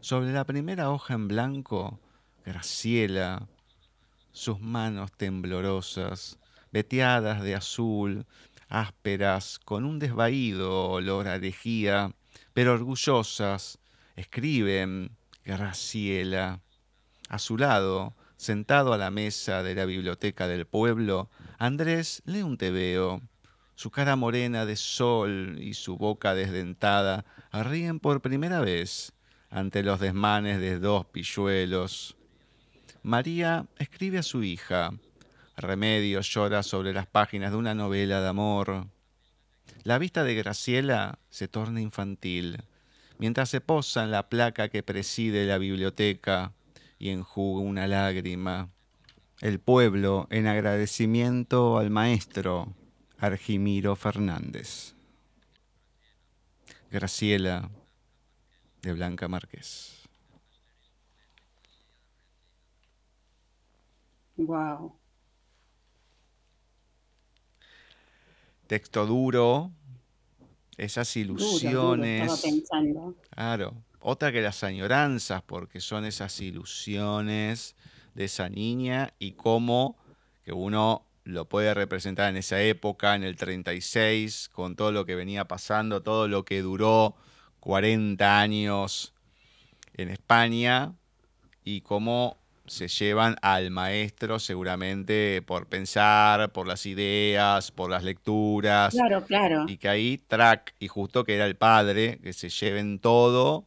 Sobre 0.00 0.32
la 0.32 0.44
primera 0.44 0.90
hoja 0.90 1.14
en 1.14 1.26
blanco, 1.26 1.98
Graciela, 2.46 3.48
sus 4.30 4.60
manos 4.60 5.10
temblorosas, 5.10 6.38
veteadas 6.70 7.42
de 7.42 7.56
azul, 7.56 8.26
ásperas, 8.68 9.58
con 9.58 9.84
un 9.84 9.98
desvaído 9.98 10.90
olor 10.90 11.26
a 11.26 11.38
lejía, 11.38 12.12
pero 12.52 12.74
orgullosas, 12.74 13.80
escriben 14.14 15.10
Graciela. 15.44 16.60
A 17.28 17.38
su 17.38 17.56
lado, 17.56 18.14
sentado 18.36 18.92
a 18.92 18.98
la 18.98 19.10
mesa 19.10 19.62
de 19.62 19.74
la 19.74 19.84
biblioteca 19.84 20.48
del 20.48 20.66
pueblo, 20.66 21.30
Andrés 21.58 22.22
lee 22.26 22.42
un 22.42 22.58
tebeo 22.58 23.22
su 23.76 23.90
cara 23.90 24.14
morena 24.14 24.66
de 24.66 24.76
sol 24.76 25.58
y 25.60 25.74
su 25.74 25.96
boca 25.96 26.34
desdentada 26.34 27.24
ríen 27.52 27.98
por 27.98 28.20
primera 28.22 28.60
vez 28.60 29.12
ante 29.50 29.82
los 29.82 30.00
desmanes 30.00 30.60
de 30.60 30.78
dos 30.78 31.06
pilluelos. 31.06 32.16
María 33.02 33.66
escribe 33.78 34.18
a 34.18 34.22
su 34.22 34.42
hija. 34.44 34.92
Remedio 35.56 36.20
llora 36.20 36.62
sobre 36.62 36.92
las 36.92 37.06
páginas 37.06 37.50
de 37.50 37.56
una 37.56 37.74
novela 37.74 38.20
de 38.20 38.28
amor. 38.28 38.86
La 39.82 39.98
vista 39.98 40.24
de 40.24 40.34
Graciela 40.34 41.18
se 41.30 41.48
torna 41.48 41.80
infantil, 41.80 42.62
mientras 43.18 43.50
se 43.50 43.60
posa 43.60 44.04
en 44.04 44.10
la 44.10 44.28
placa 44.28 44.68
que 44.68 44.82
preside 44.82 45.46
la 45.46 45.58
biblioteca 45.58 46.52
y 47.04 47.10
enjuga 47.10 47.60
una 47.60 47.86
lágrima. 47.86 48.70
El 49.42 49.60
pueblo, 49.60 50.26
en 50.30 50.46
agradecimiento 50.46 51.76
al 51.76 51.90
maestro, 51.90 52.72
Argimiro 53.18 53.94
Fernández. 53.94 54.94
Graciela 56.90 57.68
de 58.80 58.94
Blanca 58.94 59.28
Márquez. 59.28 60.08
Wow. 64.38 64.98
Texto 68.66 69.04
duro, 69.04 69.72
esas 70.78 71.14
ilusiones. 71.18 72.42
Claro, 73.28 73.83
otra 74.06 74.32
que 74.32 74.42
las 74.42 74.62
añoranzas, 74.62 75.42
porque 75.42 75.80
son 75.80 76.04
esas 76.04 76.38
ilusiones 76.38 77.74
de 78.14 78.26
esa 78.26 78.50
niña 78.50 79.14
y 79.18 79.32
cómo 79.32 79.96
que 80.44 80.52
uno 80.52 81.06
lo 81.24 81.48
puede 81.48 81.72
representar 81.72 82.28
en 82.28 82.36
esa 82.36 82.60
época, 82.60 83.14
en 83.14 83.24
el 83.24 83.36
36, 83.36 84.50
con 84.52 84.76
todo 84.76 84.92
lo 84.92 85.06
que 85.06 85.14
venía 85.14 85.46
pasando, 85.46 86.02
todo 86.02 86.28
lo 86.28 86.44
que 86.44 86.60
duró 86.60 87.16
40 87.60 88.40
años 88.40 89.14
en 89.94 90.10
España 90.10 90.92
y 91.64 91.80
cómo 91.80 92.36
se 92.66 92.88
llevan 92.88 93.36
al 93.40 93.70
maestro 93.70 94.38
seguramente 94.38 95.40
por 95.40 95.66
pensar, 95.66 96.52
por 96.52 96.68
las 96.68 96.84
ideas, 96.84 97.70
por 97.70 97.88
las 97.88 98.04
lecturas. 98.04 98.92
Claro, 98.92 99.24
claro. 99.24 99.64
Y 99.66 99.78
que 99.78 99.88
ahí 99.88 100.18
track, 100.18 100.74
y 100.78 100.88
justo 100.88 101.24
que 101.24 101.36
era 101.36 101.46
el 101.46 101.56
padre, 101.56 102.18
que 102.22 102.34
se 102.34 102.50
lleven 102.50 102.98
todo, 102.98 103.64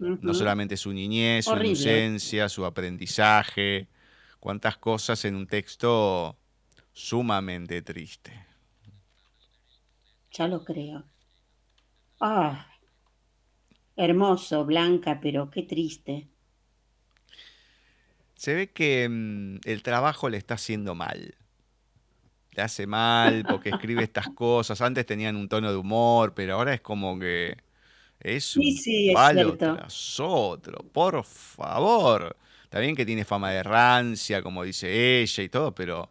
no 0.00 0.34
solamente 0.34 0.76
su 0.76 0.92
niñez, 0.92 1.44
su 1.44 1.56
inocencia, 1.56 2.48
su 2.48 2.64
aprendizaje, 2.64 3.88
cuántas 4.38 4.78
cosas 4.78 5.24
en 5.26 5.36
un 5.36 5.46
texto 5.46 6.36
sumamente 6.92 7.82
triste. 7.82 8.46
Ya 10.32 10.48
lo 10.48 10.64
creo. 10.64 11.04
Ah, 12.20 12.66
hermoso, 13.96 14.64
Blanca, 14.64 15.20
pero 15.20 15.50
qué 15.50 15.62
triste. 15.62 16.28
Se 18.34 18.54
ve 18.54 18.70
que 18.70 19.06
mm, 19.08 19.60
el 19.64 19.82
trabajo 19.82 20.30
le 20.30 20.38
está 20.38 20.54
haciendo 20.54 20.94
mal. 20.94 21.34
Le 22.52 22.62
hace 22.62 22.86
mal 22.86 23.44
porque 23.48 23.68
escribe 23.68 24.02
estas 24.02 24.30
cosas. 24.30 24.80
Antes 24.80 25.04
tenían 25.04 25.36
un 25.36 25.48
tono 25.48 25.70
de 25.70 25.76
humor, 25.76 26.32
pero 26.34 26.54
ahora 26.54 26.72
es 26.72 26.80
como 26.80 27.18
que 27.18 27.58
es 28.20 28.56
un 28.56 28.64
palo 29.14 29.56
tras 29.56 30.20
otro. 30.20 30.78
Por 30.92 31.24
favor. 31.24 32.36
Está 32.64 32.78
bien 32.78 32.94
que 32.94 33.04
tiene 33.04 33.24
fama 33.24 33.50
de 33.50 33.62
rancia, 33.62 34.42
como 34.42 34.62
dice 34.62 35.20
ella 35.20 35.42
y 35.42 35.48
todo, 35.48 35.74
pero 35.74 36.08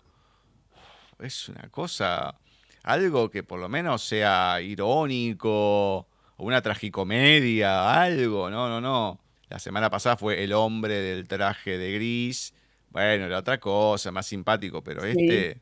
es 1.19 1.47
una 1.49 1.69
cosa 1.69 2.35
algo 2.83 3.29
que 3.29 3.43
por 3.43 3.59
lo 3.59 3.69
menos 3.69 4.03
sea 4.03 4.59
irónico, 4.61 5.99
o 5.99 6.07
una 6.37 6.61
tragicomedia, 6.61 8.01
algo, 8.01 8.49
no, 8.49 8.67
no, 8.67 8.81
no. 8.81 9.19
La 9.49 9.59
semana 9.59 9.89
pasada 9.89 10.17
fue 10.17 10.43
El 10.43 10.53
hombre 10.53 10.95
del 10.95 11.27
traje 11.27 11.77
de 11.77 11.93
gris. 11.93 12.53
Bueno, 12.89 13.25
era 13.25 13.39
otra 13.39 13.59
cosa, 13.59 14.11
más 14.11 14.25
simpático, 14.25 14.83
pero 14.83 15.03
este. 15.03 15.61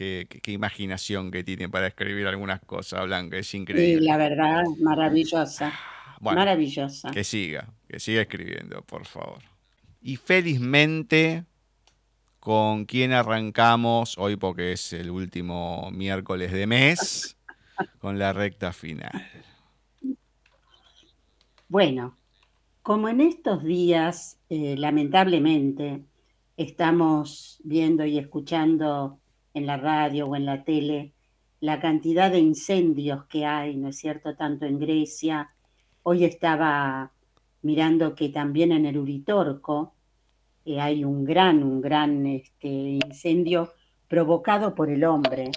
Qué, 0.00 0.26
qué, 0.42 0.52
imaginación 0.52 1.30
que 1.30 1.44
tiene 1.44 1.68
para 1.68 1.88
escribir 1.88 2.26
algunas 2.26 2.60
cosas, 2.60 3.04
Blanca, 3.04 3.36
es 3.36 3.54
increíble. 3.54 3.98
Sí, 3.98 4.06
la 4.06 4.16
verdad, 4.16 4.64
maravillosa. 4.80 5.74
maravillosa. 6.22 7.10
Que 7.10 7.22
siga, 7.22 7.68
que 7.86 8.00
siga 8.00 8.22
escribiendo, 8.22 8.80
por 8.80 9.04
favor. 9.04 9.42
Y 10.00 10.16
felizmente 10.16 11.44
con 12.38 12.86
quién 12.86 13.12
arrancamos 13.12 14.16
hoy 14.16 14.36
porque 14.36 14.72
es 14.72 14.94
el 14.94 15.10
último 15.10 15.90
miércoles 15.90 16.50
de 16.50 16.66
mes 16.66 17.36
con 18.00 18.18
la 18.18 18.32
recta 18.32 18.72
final. 18.72 19.28
Bueno, 21.68 22.16
como 22.80 23.10
en 23.10 23.20
estos 23.20 23.62
días, 23.62 24.38
eh, 24.48 24.76
lamentablemente, 24.78 26.00
estamos 26.56 27.60
viendo 27.64 28.06
y 28.06 28.16
escuchando 28.16 29.20
en 29.54 29.66
la 29.66 29.76
radio 29.76 30.26
o 30.28 30.36
en 30.36 30.46
la 30.46 30.64
tele 30.64 31.12
la 31.60 31.78
cantidad 31.78 32.30
de 32.30 32.38
incendios 32.38 33.26
que 33.26 33.44
hay, 33.44 33.76
¿no 33.76 33.88
es 33.88 33.98
cierto?, 33.98 34.34
tanto 34.34 34.64
en 34.64 34.78
Grecia. 34.78 35.50
Hoy 36.02 36.24
estaba 36.24 37.12
mirando 37.62 38.14
que 38.14 38.30
también 38.30 38.72
en 38.72 38.86
el 38.86 38.96
Uritorco, 38.96 39.94
hay 40.78 41.04
un 41.04 41.24
gran, 41.24 41.62
un 41.62 41.80
gran 41.80 42.26
este, 42.26 42.68
incendio 42.68 43.72
provocado 44.08 44.74
por 44.74 44.90
el 44.90 45.04
hombre. 45.04 45.50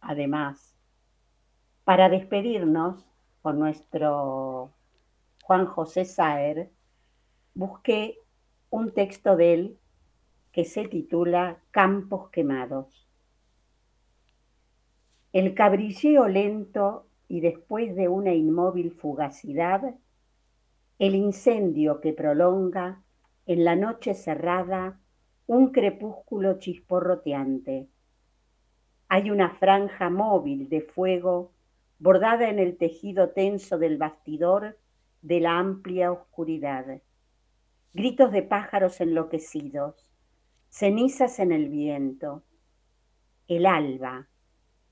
Además, 0.00 0.74
para 1.84 2.08
despedirnos 2.08 3.10
con 3.42 3.58
nuestro 3.58 4.72
Juan 5.42 5.66
José 5.66 6.04
Saer, 6.04 6.70
busqué 7.54 8.18
un 8.70 8.92
texto 8.92 9.36
de 9.36 9.54
él 9.54 9.78
que 10.58 10.64
se 10.64 10.88
titula 10.88 11.62
Campos 11.70 12.30
quemados. 12.30 13.08
El 15.32 15.54
cabrilleo 15.54 16.26
lento 16.26 17.06
y 17.28 17.38
después 17.38 17.94
de 17.94 18.08
una 18.08 18.34
inmóvil 18.34 18.90
fugacidad, 18.90 19.94
el 20.98 21.14
incendio 21.14 22.00
que 22.00 22.12
prolonga 22.12 23.04
en 23.46 23.62
la 23.62 23.76
noche 23.76 24.14
cerrada 24.14 24.98
un 25.46 25.70
crepúsculo 25.70 26.58
chisporroteante. 26.58 27.86
Hay 29.06 29.30
una 29.30 29.50
franja 29.50 30.10
móvil 30.10 30.68
de 30.68 30.80
fuego 30.80 31.52
bordada 32.00 32.48
en 32.48 32.58
el 32.58 32.76
tejido 32.76 33.30
tenso 33.30 33.78
del 33.78 33.96
bastidor 33.96 34.76
de 35.22 35.38
la 35.38 35.56
amplia 35.56 36.10
oscuridad. 36.10 37.00
Gritos 37.94 38.32
de 38.32 38.42
pájaros 38.42 39.00
enloquecidos, 39.00 40.07
cenizas 40.68 41.38
en 41.38 41.52
el 41.52 41.68
viento. 41.68 42.42
El 43.46 43.66
alba 43.66 44.28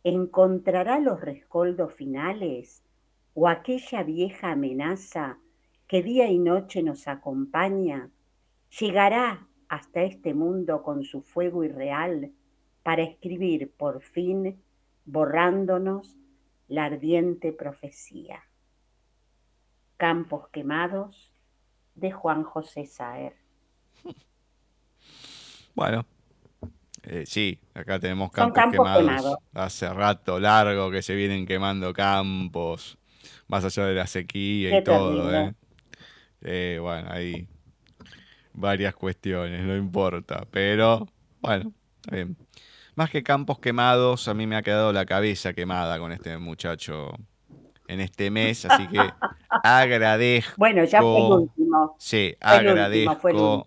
encontrará 0.03 0.99
los 0.99 1.21
rescoldos 1.21 1.93
finales 1.95 2.83
o 3.35 3.49
aquella 3.49 4.03
vieja 4.03 4.53
amenaza 4.53 5.39
que 5.87 6.03
día 6.03 6.29
y 6.29 6.39
noche 6.39 6.83
nos 6.83 7.07
acompaña 7.07 8.11
llegará 8.81 9.47
hasta 9.69 10.03
este 10.03 10.35
mundo 10.35 10.83
con 10.83 11.05
su 11.05 11.23
fuego 11.23 11.65
irreal 11.65 12.33
para 12.83 13.03
escribir 13.03 13.73
por 13.73 14.01
fin, 14.01 14.62
borrándonos, 15.05 16.17
la 16.69 16.85
ardiente 16.85 17.53
profecía. 17.53 18.43
Campos 19.97 20.49
quemados 20.49 21.33
de 21.95 22.11
Juan 22.11 22.43
José 22.43 22.87
Saer. 22.87 23.35
Bueno, 25.77 26.07
eh, 27.03 27.25
sí, 27.27 27.61
acá 27.75 28.01
tenemos 28.01 28.33
campos, 28.33 28.65
quemados. 28.73 29.37
Hace 29.53 29.93
rato 29.93 30.41
largo 30.41 30.91
que 30.91 31.03
se 31.03 31.15
vienen 31.15 31.45
quemando 31.45 31.93
campos, 31.93 32.97
más 33.47 33.62
allá 33.62 33.85
de 33.85 33.95
la 33.95 34.07
sequía 34.07 34.79
y 34.79 34.83
todo. 34.83 35.31
¿eh? 35.35 35.53
¿eh? 36.41 36.79
bueno, 36.81 37.11
ahí 37.11 37.47
varias 38.55 38.95
cuestiones, 38.95 39.65
no 39.65 39.77
importa. 39.77 40.47
Pero, 40.51 41.07
bueno, 41.43 41.73
está 42.01 42.17
bien. 42.17 42.39
Más 42.95 43.11
que 43.11 43.23
campos 43.23 43.59
quemados, 43.59 44.29
a 44.29 44.33
mí 44.35 44.47
me 44.47 44.57
ha 44.57 44.62
quedado 44.62 44.95
la 44.95 45.05
cabeza 45.05 45.53
quemada 45.53 45.99
con 45.99 46.11
este 46.11 46.39
muchacho 46.39 47.12
en 47.87 48.01
este 48.01 48.31
mes, 48.31 48.65
así 48.65 48.89
que 48.89 48.99
agradezco. 49.62 50.55
Bueno, 50.57 50.85
ya 50.85 51.03
fue 51.03 51.27
el 51.27 51.33
último. 51.33 51.97
Sí, 51.99 52.35
agradezco 52.41 53.67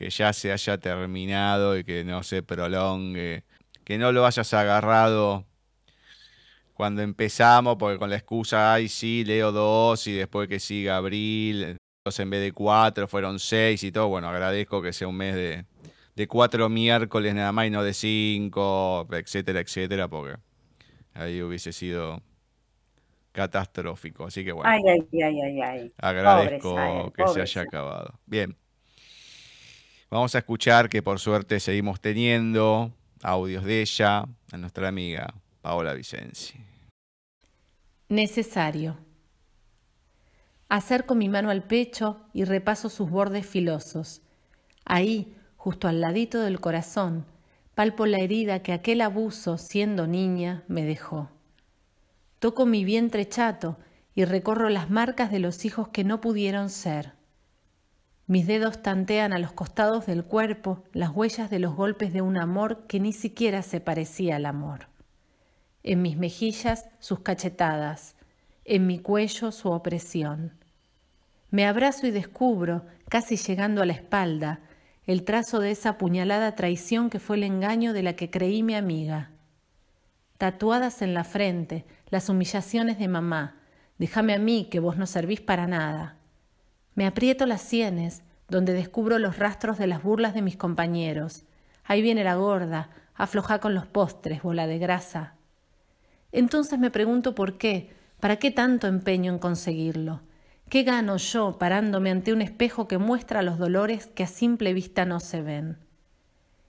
que 0.00 0.08
ya 0.08 0.32
se 0.32 0.50
haya 0.50 0.78
terminado 0.78 1.76
y 1.76 1.84
que 1.84 2.04
no 2.04 2.22
se 2.22 2.42
prolongue, 2.42 3.44
que 3.84 3.98
no 3.98 4.12
lo 4.12 4.24
hayas 4.24 4.54
agarrado 4.54 5.44
cuando 6.72 7.02
empezamos, 7.02 7.76
porque 7.76 7.98
con 7.98 8.08
la 8.08 8.16
excusa, 8.16 8.72
ay, 8.72 8.88
sí, 8.88 9.24
leo 9.26 9.52
dos 9.52 10.06
y 10.06 10.14
después 10.14 10.48
que 10.48 10.58
siga 10.58 10.96
abril, 10.96 11.76
en 12.06 12.30
vez 12.30 12.40
de 12.40 12.52
cuatro 12.52 13.08
fueron 13.08 13.38
seis 13.38 13.84
y 13.84 13.92
todo. 13.92 14.08
Bueno, 14.08 14.30
agradezco 14.30 14.80
que 14.80 14.94
sea 14.94 15.06
un 15.06 15.18
mes 15.18 15.34
de, 15.34 15.66
de 16.16 16.26
cuatro 16.26 16.70
miércoles 16.70 17.34
nada 17.34 17.52
más 17.52 17.66
y 17.66 17.70
no 17.70 17.84
de 17.84 17.92
cinco, 17.92 19.06
etcétera, 19.12 19.60
etcétera, 19.60 20.08
porque 20.08 20.38
ahí 21.12 21.42
hubiese 21.42 21.74
sido 21.74 22.22
catastrófico. 23.32 24.24
Así 24.24 24.46
que 24.46 24.52
bueno. 24.52 24.70
Ay, 24.70 24.80
ay, 24.88 25.22
ay, 25.22 25.60
ay, 25.60 25.92
Agradezco 25.98 27.12
que 27.14 27.28
se 27.28 27.42
haya 27.42 27.60
acabado. 27.60 28.18
Bien. 28.24 28.56
Vamos 30.10 30.34
a 30.34 30.38
escuchar 30.38 30.88
que 30.88 31.04
por 31.04 31.20
suerte 31.20 31.60
seguimos 31.60 32.00
teniendo 32.00 32.92
audios 33.22 33.64
de 33.64 33.80
ella, 33.80 34.26
a 34.50 34.56
nuestra 34.56 34.88
amiga 34.88 35.32
Paola 35.62 35.94
Vicenzi. 35.94 36.58
Necesario. 38.08 38.98
Acerco 40.68 41.14
mi 41.14 41.28
mano 41.28 41.50
al 41.50 41.62
pecho 41.62 42.22
y 42.32 42.42
repaso 42.42 42.88
sus 42.88 43.08
bordes 43.08 43.46
filosos. 43.46 44.22
Ahí, 44.84 45.36
justo 45.56 45.86
al 45.86 46.00
ladito 46.00 46.40
del 46.40 46.58
corazón, 46.58 47.24
palpo 47.76 48.04
la 48.04 48.18
herida 48.18 48.64
que 48.64 48.72
aquel 48.72 49.02
abuso, 49.02 49.58
siendo 49.58 50.08
niña, 50.08 50.64
me 50.66 50.84
dejó. 50.84 51.30
Toco 52.40 52.66
mi 52.66 52.84
vientre 52.84 53.28
chato 53.28 53.78
y 54.16 54.24
recorro 54.24 54.70
las 54.70 54.90
marcas 54.90 55.30
de 55.30 55.38
los 55.38 55.64
hijos 55.64 55.88
que 55.90 56.02
no 56.02 56.20
pudieron 56.20 56.68
ser. 56.68 57.19
Mis 58.30 58.46
dedos 58.46 58.80
tantean 58.80 59.32
a 59.32 59.40
los 59.40 59.50
costados 59.50 60.06
del 60.06 60.22
cuerpo 60.22 60.84
las 60.92 61.10
huellas 61.10 61.50
de 61.50 61.58
los 61.58 61.74
golpes 61.74 62.12
de 62.12 62.22
un 62.22 62.36
amor 62.36 62.86
que 62.86 63.00
ni 63.00 63.12
siquiera 63.12 63.60
se 63.62 63.80
parecía 63.80 64.36
al 64.36 64.46
amor. 64.46 64.86
En 65.82 66.00
mis 66.00 66.16
mejillas 66.16 66.88
sus 67.00 67.18
cachetadas, 67.18 68.14
en 68.64 68.86
mi 68.86 69.00
cuello 69.00 69.50
su 69.50 69.70
opresión. 69.70 70.52
Me 71.50 71.66
abrazo 71.66 72.06
y 72.06 72.12
descubro, 72.12 72.86
casi 73.08 73.34
llegando 73.34 73.82
a 73.82 73.86
la 73.86 73.94
espalda, 73.94 74.60
el 75.08 75.24
trazo 75.24 75.58
de 75.58 75.72
esa 75.72 75.98
puñalada 75.98 76.54
traición 76.54 77.10
que 77.10 77.18
fue 77.18 77.34
el 77.34 77.42
engaño 77.42 77.92
de 77.92 78.04
la 78.04 78.14
que 78.14 78.30
creí 78.30 78.62
mi 78.62 78.76
amiga. 78.76 79.32
Tatuadas 80.38 81.02
en 81.02 81.14
la 81.14 81.24
frente, 81.24 81.84
las 82.10 82.28
humillaciones 82.28 82.96
de 82.96 83.08
mamá, 83.08 83.56
déjame 83.98 84.34
a 84.34 84.38
mí 84.38 84.68
que 84.70 84.78
vos 84.78 84.96
no 84.96 85.06
servís 85.08 85.40
para 85.40 85.66
nada. 85.66 86.19
Me 86.94 87.06
aprieto 87.06 87.46
las 87.46 87.62
sienes, 87.62 88.22
donde 88.48 88.72
descubro 88.72 89.18
los 89.18 89.38
rastros 89.38 89.78
de 89.78 89.86
las 89.86 90.02
burlas 90.02 90.34
de 90.34 90.42
mis 90.42 90.56
compañeros. 90.56 91.44
Ahí 91.84 92.02
viene 92.02 92.24
la 92.24 92.34
gorda, 92.34 92.90
afloja 93.14 93.60
con 93.60 93.74
los 93.74 93.86
postres, 93.86 94.42
bola 94.42 94.66
de 94.66 94.78
grasa. 94.78 95.34
Entonces 96.32 96.78
me 96.78 96.90
pregunto 96.90 97.34
por 97.34 97.58
qué, 97.58 97.90
para 98.18 98.36
qué 98.36 98.50
tanto 98.50 98.86
empeño 98.86 99.32
en 99.32 99.38
conseguirlo. 99.38 100.20
¿Qué 100.68 100.84
gano 100.84 101.16
yo 101.16 101.58
parándome 101.58 102.10
ante 102.10 102.32
un 102.32 102.42
espejo 102.42 102.86
que 102.86 102.98
muestra 102.98 103.42
los 103.42 103.58
dolores 103.58 104.06
que 104.06 104.22
a 104.22 104.28
simple 104.28 104.72
vista 104.72 105.04
no 105.04 105.18
se 105.18 105.42
ven? 105.42 105.78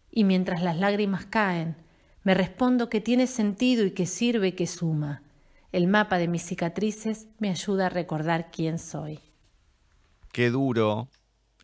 Y 0.10 0.24
mientras 0.24 0.64
las 0.64 0.78
lágrimas 0.78 1.26
caen, 1.26 1.76
me 2.24 2.34
respondo 2.34 2.90
que 2.90 3.02
tiene 3.02 3.28
sentido 3.28 3.86
y 3.86 3.92
que 3.92 4.06
sirve 4.06 4.50
y 4.50 4.52
que 4.54 4.68
suma. 4.68 5.24
El 5.72 5.88
mapa 5.88 6.18
de 6.18 6.28
mis 6.28 6.44
cicatrices 6.44 7.28
me 7.40 7.50
ayuda 7.50 7.88
a 7.88 7.90
recordar 7.90 8.50
quién 8.52 8.78
soy. 8.78 9.20
Qué 10.32 10.50
duro, 10.50 11.10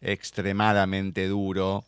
extremadamente 0.02 1.28
duro, 1.30 1.86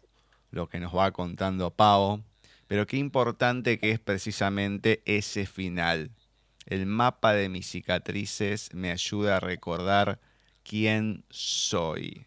lo 0.50 0.70
que 0.70 0.80
nos 0.80 0.96
va 0.96 1.12
contando 1.12 1.72
Pau, 1.72 2.24
pero 2.68 2.88
qué 2.88 2.96
importante 2.96 3.80
que 3.80 3.92
es 3.92 4.00
precisamente 4.00 5.02
ese 5.06 5.46
final. 5.46 6.12
El 6.66 6.86
mapa 6.86 7.34
de 7.34 7.50
mis 7.50 7.68
cicatrices 7.68 8.74
me 8.74 8.92
ayuda 8.92 9.38
a 9.38 9.40
recordar 9.42 10.22
quién 10.64 11.26
soy. 11.30 12.26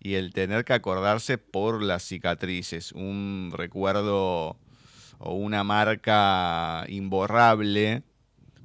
Y 0.00 0.14
el 0.14 0.32
tener 0.32 0.64
que 0.64 0.72
acordarse 0.72 1.36
por 1.36 1.82
las 1.82 2.04
cicatrices, 2.04 2.92
un 2.92 3.52
recuerdo 3.54 4.56
o 5.18 5.34
una 5.34 5.62
marca 5.62 6.86
imborrable, 6.88 8.02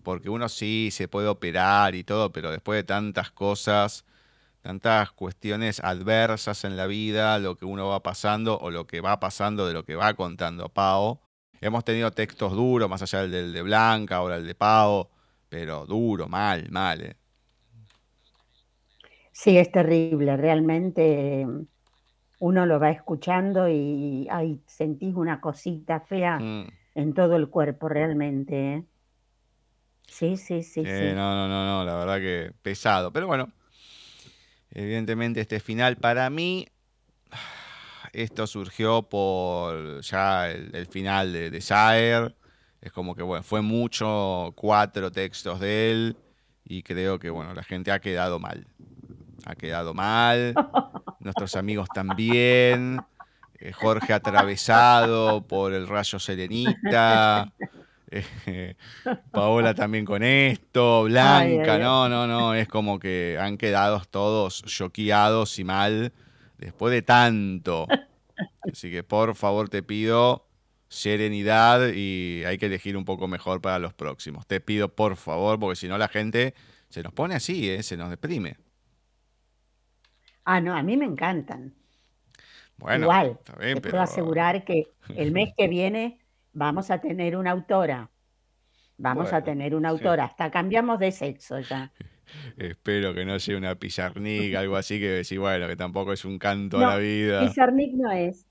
porque 0.04 0.30
uno 0.30 0.48
sí 0.48 0.92
se 0.94 1.10
puede 1.10 1.28
operar 1.28 1.94
y 1.94 2.06
todo, 2.06 2.32
pero 2.32 2.52
después 2.52 2.78
de 2.78 2.84
tantas 2.86 3.32
cosas, 3.32 4.06
tantas 4.62 5.12
cuestiones 5.12 5.80
adversas 5.80 6.64
en 6.64 6.78
la 6.78 6.88
vida, 6.88 7.40
lo 7.40 7.56
que 7.56 7.66
uno 7.66 7.88
va 7.88 8.04
pasando 8.04 8.58
o 8.60 8.72
lo 8.72 8.88
que 8.88 9.02
va 9.02 9.20
pasando 9.20 9.68
de 9.68 9.74
lo 9.74 9.86
que 9.86 9.96
va 9.96 10.14
contando 10.14 10.70
Pau. 10.70 11.20
Hemos 11.62 11.84
tenido 11.84 12.12
textos 12.12 12.54
duros, 12.54 12.90
más 12.90 13.02
allá 13.02 13.28
del 13.28 13.54
de 13.54 13.62
Blanca, 13.62 14.18
ahora 14.18 14.36
el 14.36 14.46
de 14.46 14.56
Pau, 14.56 15.10
pero 15.50 15.86
duro, 15.86 16.28
mal, 16.28 16.70
mal. 16.70 17.02
¿eh? 17.02 17.16
Sí, 19.32 19.58
es 19.58 19.72
terrible, 19.72 20.38
realmente 20.38 21.46
uno 22.40 22.66
lo 22.66 22.80
va 22.80 22.92
escuchando 22.92 23.68
y 23.68 24.28
ahí 24.30 24.62
sentís 24.66 25.16
una 25.16 25.42
cosita 25.42 26.02
fea 26.02 26.40
mm. 26.40 26.68
en 26.96 27.14
todo 27.14 27.36
el 27.36 27.50
cuerpo 27.50 27.90
realmente. 27.90 28.74
¿eh? 28.74 28.84
Sí, 30.08 30.38
sí, 30.38 30.64
sí, 30.64 30.82
eh, 30.86 31.10
sí. 31.10 31.16
No, 31.16 31.36
no, 31.36 31.48
no, 31.48 31.66
no, 31.66 31.84
la 31.84 31.96
verdad 31.98 32.20
que 32.20 32.52
pesado. 32.62 33.12
Pero 33.12 33.28
bueno, 33.28 33.50
evidentemente 34.78 35.42
este 35.42 35.60
final 35.60 35.98
para 35.98 36.30
mí, 36.30 36.68
esto 38.14 38.46
surgió 38.46 39.02
por 39.04 40.02
ya 40.02 40.52
el, 40.52 40.86
final 40.86 41.34
de, 41.34 41.50
de 41.50 41.58
Es 42.82 42.92
como 42.94 43.16
que, 43.16 43.24
bueno, 43.24 43.44
fue 43.44 43.62
mucho, 43.62 44.54
cuatro 44.56 45.12
textos 45.12 45.60
de 45.60 45.92
él 45.92 46.18
y 46.64 46.84
creo 46.84 47.18
que, 47.18 47.32
bueno, 47.32 47.54
la 47.54 47.64
gente 47.64 47.92
ha 47.92 48.00
quedado 48.00 48.40
mal. 48.40 48.68
Ha 49.46 49.56
quedado 49.56 49.94
mal. 49.94 50.54
nuestros 51.20 51.56
amigos 51.56 51.90
también. 51.94 53.00
Eh, 53.60 53.72
Jorge 53.72 54.14
atravesado 54.14 55.46
por 55.48 55.74
el 55.74 55.88
rayo 55.88 56.20
serenita. 56.20 57.52
Eh, 58.10 58.76
Paola 59.32 59.74
también 59.74 60.06
con 60.06 60.24
esto, 60.24 61.04
Blanca, 61.04 61.78
no, 61.78 62.08
no, 62.08 62.26
no, 62.26 62.54
es 62.54 62.68
como 62.68 63.00
que 63.00 63.38
han 63.40 63.58
quedado 63.58 64.02
todos 64.10 64.64
choqueados 64.64 65.60
y 65.60 65.64
mal 65.64 66.14
después 66.58 66.92
de 66.94 67.02
tanto. 67.02 67.88
Así 68.62 68.92
que 68.92 69.04
por 69.04 69.36
favor 69.36 69.70
te 69.70 69.84
pido 69.84 70.48
serenidad 70.90 71.90
y 71.94 72.44
hay 72.46 72.58
que 72.58 72.68
elegir 72.68 72.96
un 72.96 73.04
poco 73.04 73.28
mejor 73.28 73.62
para 73.62 73.80
los 73.80 73.94
próximos. 73.94 74.48
Te 74.48 74.62
pido 74.62 74.94
por 74.94 75.18
favor, 75.18 75.60
porque 75.60 75.76
si 75.76 75.88
no 75.88 75.98
la 75.98 76.08
gente 76.08 76.54
se 76.90 77.04
nos 77.04 77.14
pone 77.14 77.36
así, 77.36 77.70
¿eh? 77.70 77.84
se 77.84 77.98
nos 77.98 78.10
deprime. 78.10 78.58
Ah, 80.46 80.62
no, 80.62 80.76
a 80.76 80.82
mí 80.82 80.96
me 80.96 81.06
encantan. 81.06 81.74
Bueno, 82.78 83.06
Igual, 83.06 83.40
te 83.60 83.82
puedo 83.82 84.02
asegurar 84.02 84.64
que 84.64 84.88
el 85.16 85.32
mes 85.32 85.54
que 85.58 85.68
viene 85.68 86.20
vamos 86.58 86.90
a 86.90 87.00
tener 87.00 87.38
una 87.38 87.52
autora. 87.52 88.10
Vamos 88.98 89.32
a 89.32 89.44
tener 89.44 89.76
una 89.76 89.90
autora. 89.90 90.26
Hasta 90.26 90.50
cambiamos 90.50 90.98
de 91.00 91.12
sexo 91.12 91.60
ya. 91.60 91.92
Espero 92.58 93.14
que 93.14 93.24
no 93.26 93.40
sea 93.40 93.58
una 93.58 93.76
Pizarnik, 93.76 94.56
algo 94.56 94.76
así 94.76 95.00
que 95.00 95.08
decir, 95.08 95.40
bueno, 95.40 95.68
que 95.68 95.76
tampoco 95.76 96.14
es 96.14 96.26
un 96.26 96.40
canto 96.40 96.78
a 96.80 96.96
la 96.96 96.98
vida. 96.98 97.42
Pizarnik 97.42 97.94
no 97.94 98.12
es. 98.12 98.48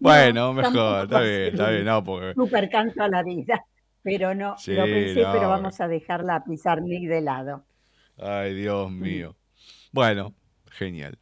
Bueno, 0.00 0.52
mejor, 0.54 1.04
está 1.04 1.20
bien, 1.20 1.42
está 1.42 1.70
bien, 1.70 1.84
no, 1.84 2.02
porque... 2.02 2.34
Super 2.34 2.68
canto 2.68 3.02
a 3.02 3.08
la 3.08 3.22
vida. 3.22 3.64
Pero 4.02 4.34
no, 4.34 4.56
lo 4.66 4.84
pensé, 4.84 5.24
pero 5.32 5.48
vamos 5.48 5.80
a 5.80 5.86
dejar 5.86 6.24
la 6.24 6.42
Pizarnik 6.42 7.08
de 7.08 7.20
lado. 7.20 7.64
Ay, 8.18 8.54
Dios 8.54 8.90
mm. 8.90 9.00
mío. 9.00 9.36
Bueno, 9.92 10.34
genial. 10.70 11.18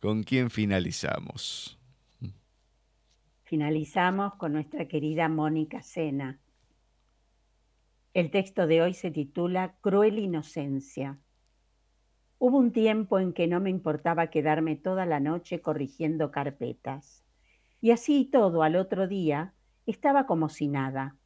¿Con 0.00 0.22
quién 0.22 0.50
finalizamos? 0.50 1.79
Finalizamos 3.50 4.36
con 4.36 4.52
nuestra 4.52 4.86
querida 4.86 5.28
Mónica 5.28 5.82
Sena. 5.82 6.38
El 8.14 8.30
texto 8.30 8.68
de 8.68 8.80
hoy 8.80 8.94
se 8.94 9.10
titula 9.10 9.74
Cruel 9.80 10.20
Inocencia. 10.20 11.18
Hubo 12.38 12.58
un 12.58 12.70
tiempo 12.70 13.18
en 13.18 13.32
que 13.32 13.48
no 13.48 13.58
me 13.58 13.68
importaba 13.68 14.28
quedarme 14.28 14.76
toda 14.76 15.04
la 15.04 15.18
noche 15.18 15.60
corrigiendo 15.60 16.30
carpetas. 16.30 17.24
Y 17.80 17.90
así 17.90 18.24
todo 18.24 18.62
al 18.62 18.76
otro 18.76 19.08
día 19.08 19.52
estaba 19.84 20.26
como 20.26 20.48
si 20.48 20.68
nada. 20.68 21.16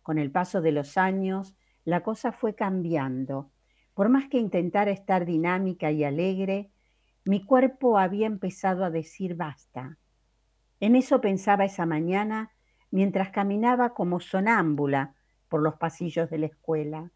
Con 0.00 0.16
el 0.16 0.30
paso 0.30 0.62
de 0.62 0.72
los 0.72 0.96
años, 0.96 1.54
la 1.84 2.02
cosa 2.02 2.32
fue 2.32 2.54
cambiando. 2.54 3.50
Por 3.92 4.08
más 4.08 4.30
que 4.30 4.38
intentara 4.38 4.90
estar 4.90 5.26
dinámica 5.26 5.92
y 5.92 6.02
alegre, 6.02 6.70
mi 7.26 7.44
cuerpo 7.44 7.98
había 7.98 8.26
empezado 8.26 8.86
a 8.86 8.90
decir 8.90 9.34
basta. 9.34 9.98
En 10.80 10.96
eso 10.96 11.20
pensaba 11.20 11.64
esa 11.64 11.86
mañana 11.86 12.52
mientras 12.90 13.30
caminaba 13.30 13.94
como 13.94 14.20
sonámbula 14.20 15.14
por 15.48 15.62
los 15.62 15.74
pasillos 15.74 16.30
de 16.30 16.38
la 16.38 16.46
escuela. 16.46 17.10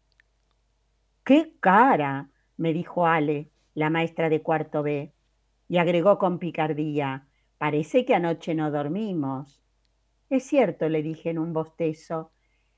¡Qué 1.23 1.55
cara! 1.59 2.29
me 2.57 2.73
dijo 2.73 3.07
Ale, 3.07 3.51
la 3.73 3.89
maestra 3.89 4.29
de 4.29 4.41
cuarto 4.41 4.83
B, 4.83 5.13
y 5.69 5.77
agregó 5.77 6.17
con 6.17 6.39
picardía, 6.39 7.27
parece 7.57 8.03
que 8.03 8.15
anoche 8.15 8.55
no 8.55 8.71
dormimos. 8.71 9.63
Es 10.29 10.43
cierto, 10.43 10.89
le 10.89 11.01
dije 11.01 11.29
en 11.29 11.39
un 11.39 11.53
bostezo, 11.53 12.31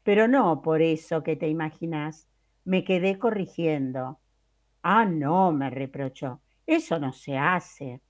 pero 0.04 0.28
no 0.28 0.62
por 0.62 0.82
eso 0.82 1.24
que 1.24 1.36
te 1.36 1.48
imaginas. 1.48 2.28
Me 2.64 2.84
quedé 2.84 3.18
corrigiendo. 3.18 4.20
Ah, 4.84 5.06
no, 5.06 5.52
me 5.52 5.70
reprochó. 5.70 6.42
Eso 6.66 7.00
no 7.00 7.14
se 7.14 7.38
hace. 7.38 8.02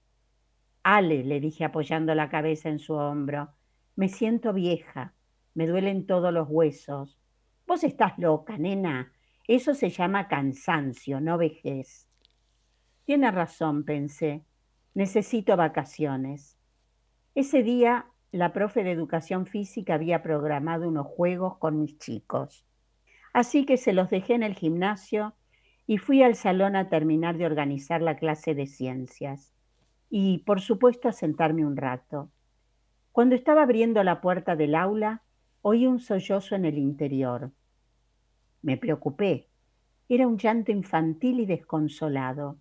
Ale, 0.84 1.24
le 1.24 1.40
dije 1.40 1.64
apoyando 1.64 2.16
la 2.16 2.30
cabeza 2.30 2.70
en 2.70 2.80
su 2.80 2.94
hombro, 2.94 3.50
me 3.96 4.10
siento 4.10 4.52
vieja, 4.54 5.14
me 5.54 5.68
duelen 5.68 6.08
todos 6.08 6.34
los 6.34 6.48
huesos. 6.50 7.20
Vos 7.68 7.84
estás 7.84 8.18
loca, 8.18 8.58
nena. 8.58 9.14
Eso 9.48 9.74
se 9.74 9.90
llama 9.90 10.28
cansancio, 10.28 11.22
no 11.22 11.38
vejez. 11.38 12.08
Tiene 13.06 13.30
razón, 13.32 13.84
pensé. 13.84 14.44
Necesito 14.94 15.56
vacaciones. 15.56 16.58
Ese 17.36 17.64
día, 17.64 18.08
la 18.32 18.54
profe 18.54 18.84
de 18.84 18.92
educación 18.92 19.46
física 19.46 19.96
había 19.96 20.24
programado 20.24 20.88
unos 20.88 21.08
juegos 21.08 21.58
con 21.58 21.80
mis 21.80 21.98
chicos. 21.98 22.66
Así 23.34 23.66
que 23.66 23.78
se 23.78 23.94
los 23.94 24.10
dejé 24.10 24.34
en 24.34 24.44
el 24.44 24.56
gimnasio 24.56 25.36
y 25.86 25.98
fui 25.98 26.24
al 26.24 26.36
salón 26.36 26.76
a 26.76 26.90
terminar 26.90 27.38
de 27.38 27.46
organizar 27.46 28.02
la 28.02 28.18
clase 28.18 28.56
de 28.56 28.68
ciencias 28.68 29.54
y, 30.12 30.40
por 30.40 30.60
supuesto, 30.60 31.08
a 31.08 31.14
sentarme 31.14 31.66
un 31.66 31.78
rato. 31.78 32.30
Cuando 33.14 33.34
estaba 33.34 33.64
abriendo 33.64 34.04
la 34.04 34.20
puerta 34.20 34.58
del 34.58 34.76
aula, 34.76 35.24
oí 35.62 35.88
un 35.88 36.00
sollozo 36.02 36.54
en 36.54 36.66
el 36.66 36.78
interior. 36.78 37.52
Me 38.62 38.78
preocupé. 38.78 39.48
Era 40.10 40.28
un 40.28 40.38
llanto 40.38 40.74
infantil 40.74 41.40
y 41.40 41.46
desconsolado. 41.46 42.58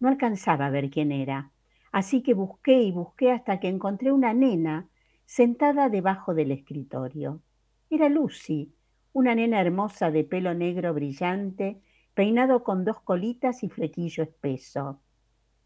No 0.00 0.08
alcanzaba 0.08 0.66
a 0.66 0.70
ver 0.70 0.88
quién 0.90 1.12
era, 1.12 1.50
así 1.92 2.22
que 2.22 2.32
busqué 2.32 2.82
y 2.82 2.90
busqué 2.92 3.30
hasta 3.30 3.60
que 3.60 3.68
encontré 3.68 4.10
una 4.10 4.32
nena 4.32 4.88
sentada 5.26 5.90
debajo 5.90 6.32
del 6.34 6.50
escritorio. 6.50 7.42
Era 7.90 8.08
Lucy, 8.08 8.74
una 9.12 9.34
nena 9.34 9.60
hermosa 9.60 10.10
de 10.10 10.24
pelo 10.24 10.54
negro 10.54 10.94
brillante 10.94 11.82
peinado 12.14 12.64
con 12.64 12.84
dos 12.84 13.00
colitas 13.00 13.62
y 13.62 13.68
flequillo 13.68 14.22
espeso. 14.22 15.00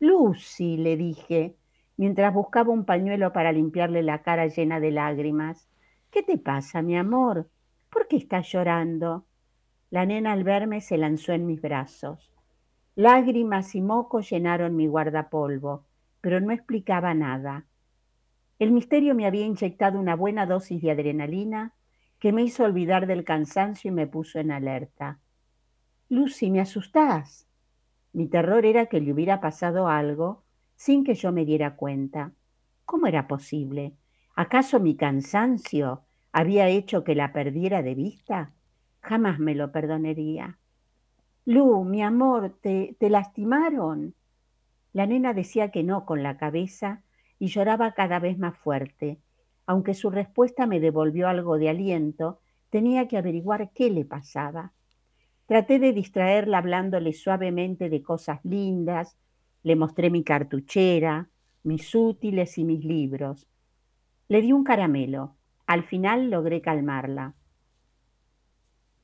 Lucy, 0.01 0.77
le 0.77 0.97
dije, 0.97 1.57
mientras 1.97 2.33
buscaba 2.33 2.73
un 2.73 2.85
pañuelo 2.85 3.33
para 3.33 3.53
limpiarle 3.53 4.03
la 4.03 4.23
cara 4.23 4.47
llena 4.47 4.79
de 4.81 4.93
lágrimas. 4.93 5.69
¿Qué 6.11 6.23
te 6.23 6.39
pasa, 6.39 6.83
mi 6.83 6.97
amor? 6.97 7.51
¿Por 7.91 8.07
qué 8.07 8.17
estás 8.17 8.51
llorando? 8.53 9.27
La 9.91 10.07
nena 10.07 10.33
al 10.33 10.45
verme 10.45 10.81
se 10.81 10.99
lanzó 10.99 11.33
en 11.33 11.47
mis 11.47 11.61
brazos. 11.61 12.33
Lágrimas 12.95 13.75
y 13.75 13.81
moco 13.81 14.21
llenaron 14.21 14.77
mi 14.77 14.87
guardapolvo, 14.87 15.85
pero 16.21 16.41
no 16.41 16.53
explicaba 16.53 17.15
nada. 17.15 17.67
El 18.59 18.71
misterio 18.71 19.15
me 19.15 19.27
había 19.27 19.47
inyectado 19.47 19.99
una 19.99 20.15
buena 20.15 20.47
dosis 20.47 20.81
de 20.81 20.91
adrenalina 20.91 21.75
que 22.19 22.33
me 22.33 22.43
hizo 22.43 22.65
olvidar 22.65 23.07
del 23.07 23.25
cansancio 23.25 23.91
y 23.91 23.95
me 23.95 24.07
puso 24.07 24.39
en 24.39 24.51
alerta. 24.51 25.21
Lucy, 26.09 26.51
me 26.51 26.61
asustás. 26.61 27.48
Mi 28.13 28.29
terror 28.29 28.65
era 28.67 28.87
que 28.87 29.01
le 29.01 29.13
hubiera 29.13 29.41
pasado 29.41 29.89
algo 29.89 30.45
sin 30.77 31.05
que 31.05 31.15
yo 31.15 31.33
me 31.33 31.45
diera 31.45 31.77
cuenta. 31.77 32.33
¿Cómo 32.85 33.07
era 33.07 33.27
posible? 33.29 33.95
¿Acaso 34.35 34.81
mi 34.81 34.97
cansancio 34.97 36.05
había 36.33 36.69
hecho 36.69 37.05
que 37.05 37.15
la 37.15 37.33
perdiera 37.33 37.83
de 37.83 37.95
vista? 37.95 38.53
Jamás 39.01 39.39
me 39.39 39.55
lo 39.55 39.73
perdonaría. 39.73 40.59
Lu, 41.45 41.85
mi 41.85 42.03
amor, 42.03 42.59
¿te, 42.61 42.97
te 42.99 43.11
lastimaron? 43.11 44.15
La 44.93 45.07
nena 45.07 45.35
decía 45.35 45.71
que 45.71 45.83
no 45.83 46.05
con 46.07 46.23
la 46.23 46.37
cabeza 46.37 47.03
y 47.39 47.49
lloraba 47.49 47.95
cada 47.95 48.19
vez 48.19 48.39
más 48.39 48.57
fuerte. 48.57 49.21
Aunque 49.67 49.95
su 49.95 50.11
respuesta 50.11 50.67
me 50.67 50.81
devolvió 50.81 51.29
algo 51.29 51.59
de 51.59 51.69
aliento, 51.69 52.41
tenía 52.71 53.09
que 53.09 53.17
averiguar 53.17 53.71
qué 53.75 53.91
le 53.91 54.05
pasaba. 54.05 54.73
Traté 55.49 55.79
de 55.79 55.95
distraerla 55.95 56.59
hablándole 56.59 57.15
suavemente 57.15 57.89
de 57.89 58.03
cosas 58.03 58.39
lindas, 58.45 59.17
le 59.63 59.77
mostré 59.77 60.11
mi 60.11 60.23
cartuchera, 60.23 61.31
mis 61.63 61.95
útiles 61.95 62.59
y 62.59 62.65
mis 62.65 62.85
libros. 62.85 63.49
Le 64.29 64.43
di 64.43 64.53
un 64.53 64.63
caramelo, 64.63 65.37
Al 65.67 65.85
final 65.85 66.31
logré 66.31 66.61
calmarla. 66.61 67.35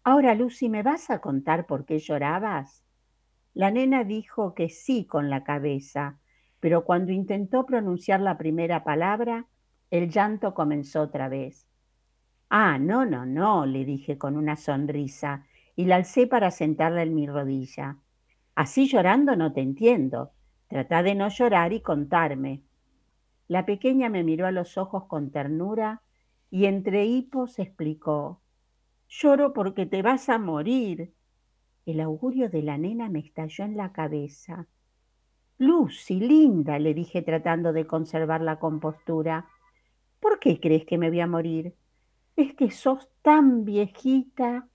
Ahora, 0.02 0.34
Lucy, 0.34 0.68
¿me 0.68 0.82
vas 0.82 1.08
a 1.08 1.22
contar 1.22 1.64
por 1.64 1.86
qué 1.86 1.98
llorabas? 1.98 2.84
La 3.54 3.70
nena 3.70 4.04
dijo 4.04 4.54
que 4.54 4.68
sí 4.68 5.06
con 5.06 5.30
la 5.30 5.44
cabeza, 5.44 6.18
pero 6.60 6.84
cuando 6.84 7.10
intentó 7.10 7.64
pronunciar 7.64 8.20
la 8.20 8.36
primera 8.36 8.84
palabra, 8.84 9.46
el 9.90 10.10
llanto 10.10 10.52
comenzó 10.52 11.00
otra 11.00 11.30
vez. 11.30 11.66
Ah, 12.50 12.78
no, 12.78 13.06
no, 13.06 13.24
no, 13.24 13.64
le 13.64 13.86
dije 13.86 14.18
con 14.18 14.36
una 14.36 14.56
sonrisa 14.56 15.46
y 15.76 15.86
la 15.86 15.96
alcé 15.96 16.26
para 16.26 16.50
sentarla 16.50 17.02
en 17.02 17.14
mi 17.14 17.26
rodilla. 17.26 17.98
Así 18.54 18.86
llorando 18.86 19.36
no 19.36 19.52
te 19.52 19.60
entiendo. 19.60 20.32
Trata 20.68 21.02
de 21.02 21.14
no 21.14 21.28
llorar 21.28 21.72
y 21.72 21.80
contarme. 21.80 22.62
La 23.48 23.66
pequeña 23.66 24.08
me 24.08 24.24
miró 24.24 24.46
a 24.46 24.52
los 24.52 24.78
ojos 24.78 25.04
con 25.06 25.30
ternura 25.30 26.02
y 26.50 26.66
entre 26.66 27.04
hipos 27.04 27.58
explicó, 27.58 28.40
lloro 29.08 29.52
porque 29.52 29.86
te 29.86 30.02
vas 30.02 30.28
a 30.28 30.38
morir. 30.38 31.12
El 31.84 32.00
augurio 32.00 32.48
de 32.48 32.62
la 32.62 32.78
nena 32.78 33.08
me 33.08 33.18
estalló 33.18 33.64
en 33.64 33.76
la 33.76 33.92
cabeza. 33.92 34.66
Lucy, 35.58 36.18
linda, 36.18 36.78
le 36.78 36.94
dije 36.94 37.22
tratando 37.22 37.72
de 37.72 37.86
conservar 37.86 38.40
la 38.40 38.58
compostura. 38.58 39.48
¿Por 40.20 40.38
qué 40.38 40.58
crees 40.58 40.84
que 40.84 40.98
me 40.98 41.10
voy 41.10 41.20
a 41.20 41.26
morir? 41.26 41.74
Es 42.36 42.54
que 42.54 42.70
sos 42.70 43.10
tan 43.22 43.64
viejita. 43.64 44.68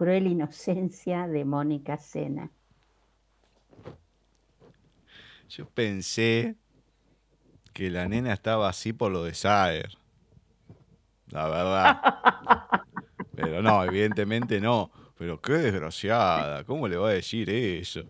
Cruel 0.00 0.28
inocencia 0.28 1.28
de 1.28 1.44
Mónica 1.44 1.98
Sena. 1.98 2.50
Yo 5.50 5.68
pensé 5.68 6.56
que 7.74 7.90
la 7.90 8.08
nena 8.08 8.32
estaba 8.32 8.70
así 8.70 8.94
por 8.94 9.12
lo 9.12 9.24
de 9.24 9.34
Saer. 9.34 9.90
La 11.28 11.48
verdad. 11.50 12.00
Pero 13.36 13.60
no, 13.60 13.84
evidentemente 13.84 14.58
no. 14.58 14.90
Pero 15.18 15.38
qué 15.38 15.52
desgraciada. 15.52 16.64
¿Cómo 16.64 16.88
le 16.88 16.96
va 16.96 17.10
a 17.10 17.12
decir 17.12 17.50
eso? 17.50 18.00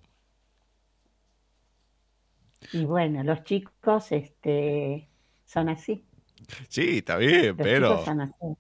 Y 2.71 2.85
bueno, 2.85 3.25
los 3.25 3.43
chicos 3.43 4.13
este, 4.13 5.09
son 5.45 5.71
así. 5.71 6.05
Sí, 6.69 6.99
está 6.99 7.17
bien, 7.17 7.57
Los 7.57 7.67
pero 7.67 8.05
son 8.05 8.21
así. 8.21 8.57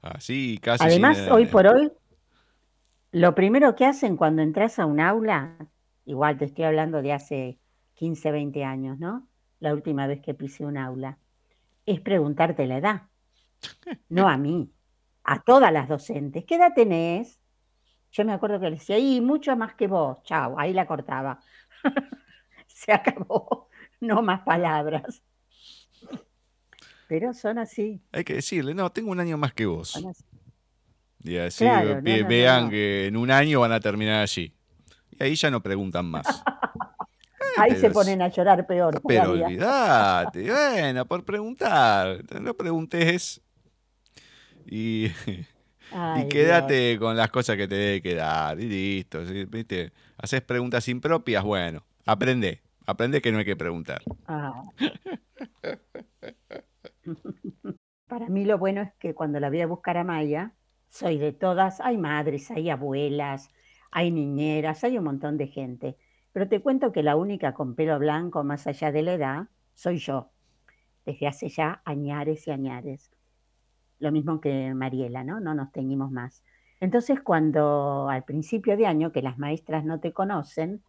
así 0.00 0.58
casi 0.62 0.84
Además, 0.84 1.18
sin- 1.18 1.32
hoy 1.32 1.44
por 1.44 1.66
hoy, 1.66 1.92
lo 3.14 3.32
primero 3.36 3.76
que 3.76 3.86
hacen 3.86 4.16
cuando 4.16 4.42
entras 4.42 4.80
a 4.80 4.86
un 4.86 4.98
aula, 4.98 5.56
igual 6.04 6.36
te 6.36 6.46
estoy 6.46 6.64
hablando 6.64 7.00
de 7.00 7.12
hace 7.12 7.60
15, 7.94 8.32
20 8.32 8.64
años, 8.64 8.98
¿no? 8.98 9.28
La 9.60 9.72
última 9.72 10.08
vez 10.08 10.20
que 10.20 10.34
pisé 10.34 10.66
un 10.66 10.76
aula, 10.76 11.18
es 11.86 12.00
preguntarte 12.00 12.66
la 12.66 12.78
edad. 12.78 13.02
No 14.08 14.28
a 14.28 14.36
mí, 14.36 14.68
a 15.22 15.40
todas 15.42 15.72
las 15.72 15.88
docentes. 15.88 16.44
¿Qué 16.44 16.56
edad 16.56 16.72
tenés? 16.74 17.38
Yo 18.10 18.24
me 18.24 18.32
acuerdo 18.32 18.58
que 18.58 18.70
le 18.70 18.78
decía, 18.78 18.98
y 18.98 19.20
mucho 19.20 19.56
más 19.56 19.74
que 19.74 19.86
vos. 19.86 20.20
Chao, 20.24 20.58
ahí 20.58 20.72
la 20.72 20.86
cortaba. 20.86 21.38
Se 22.66 22.92
acabó. 22.92 23.68
No 24.00 24.22
más 24.22 24.40
palabras. 24.40 25.22
Pero 27.06 27.32
son 27.32 27.58
así. 27.58 28.02
Hay 28.10 28.24
que 28.24 28.34
decirle, 28.34 28.74
no, 28.74 28.90
tengo 28.90 29.12
un 29.12 29.20
año 29.20 29.38
más 29.38 29.54
que 29.54 29.66
vos. 29.66 29.90
son 29.90 30.08
así. 30.08 30.24
Y 31.24 31.36
así 31.38 31.64
Claro, 31.64 31.96
no, 31.96 32.02
ve- 32.02 32.16
no, 32.18 32.22
no, 32.22 32.28
vean 32.28 32.64
no. 32.64 32.70
que 32.70 33.06
en 33.06 33.16
un 33.16 33.30
año 33.30 33.60
van 33.60 33.72
a 33.72 33.80
terminar 33.80 34.22
allí. 34.22 34.52
Y 35.18 35.22
ahí 35.24 35.34
ya 35.34 35.50
no 35.50 35.62
preguntan 35.62 36.06
más. 36.06 36.26
Ahí 37.56 37.76
se 37.76 37.88
ponen 37.90 38.20
a 38.20 38.28
llorar 38.28 38.66
peor. 38.66 39.00
Pero 39.06 39.24
todavía. 39.34 39.46
olvídate, 39.46 40.50
bueno, 40.50 41.06
por 41.06 41.24
preguntar, 41.24 42.24
no 42.40 42.52
preguntes 42.54 43.40
y, 44.66 45.04
y 45.06 45.12
Dios. 46.16 46.26
quédate 46.30 46.98
con 46.98 47.16
las 47.16 47.30
cosas 47.30 47.56
que 47.56 47.68
te 47.68 47.76
debe 47.76 48.02
quedar 48.02 48.58
y 48.58 48.68
listo, 48.68 49.24
¿sí? 49.24 49.44
¿viste? 49.44 49.92
Haces 50.18 50.42
preguntas 50.42 50.88
impropias, 50.88 51.44
bueno, 51.44 51.84
aprende, 52.04 52.60
aprende 52.86 53.22
que 53.22 53.30
no 53.30 53.38
hay 53.38 53.44
que 53.44 53.54
preguntar. 53.56 54.02
Ah. 54.26 54.60
Para 58.08 58.28
mí 58.28 58.44
lo 58.44 58.58
bueno 58.58 58.82
es 58.82 58.92
que 58.98 59.14
cuando 59.14 59.40
la 59.40 59.48
voy 59.48 59.60
a 59.60 59.66
buscar 59.66 59.96
a 59.96 60.04
Maya, 60.04 60.52
soy 60.94 61.18
de 61.18 61.32
todas, 61.32 61.80
hay 61.80 61.98
madres, 61.98 62.52
hay 62.52 62.70
abuelas, 62.70 63.50
hay 63.90 64.12
niñeras, 64.12 64.84
hay 64.84 64.96
un 64.96 65.02
montón 65.02 65.36
de 65.36 65.48
gente. 65.48 65.96
Pero 66.32 66.46
te 66.46 66.60
cuento 66.60 66.92
que 66.92 67.02
la 67.02 67.16
única 67.16 67.52
con 67.52 67.74
pelo 67.74 67.98
blanco 67.98 68.44
más 68.44 68.68
allá 68.68 68.92
de 68.92 69.02
la 69.02 69.14
edad 69.14 69.48
soy 69.72 69.96
yo, 69.98 70.30
desde 71.04 71.26
hace 71.26 71.48
ya 71.48 71.82
añares 71.84 72.46
y 72.46 72.52
añares. 72.52 73.10
Lo 73.98 74.12
mismo 74.12 74.40
que 74.40 74.72
Mariela, 74.72 75.24
¿no? 75.24 75.40
No 75.40 75.52
nos 75.52 75.72
teñimos 75.72 76.12
más. 76.12 76.44
Entonces, 76.78 77.20
cuando 77.20 78.08
al 78.08 78.22
principio 78.22 78.76
de 78.76 78.86
año, 78.86 79.10
que 79.10 79.22
las 79.22 79.36
maestras 79.36 79.84
no 79.84 79.98
te 79.98 80.12
conocen, 80.12 80.84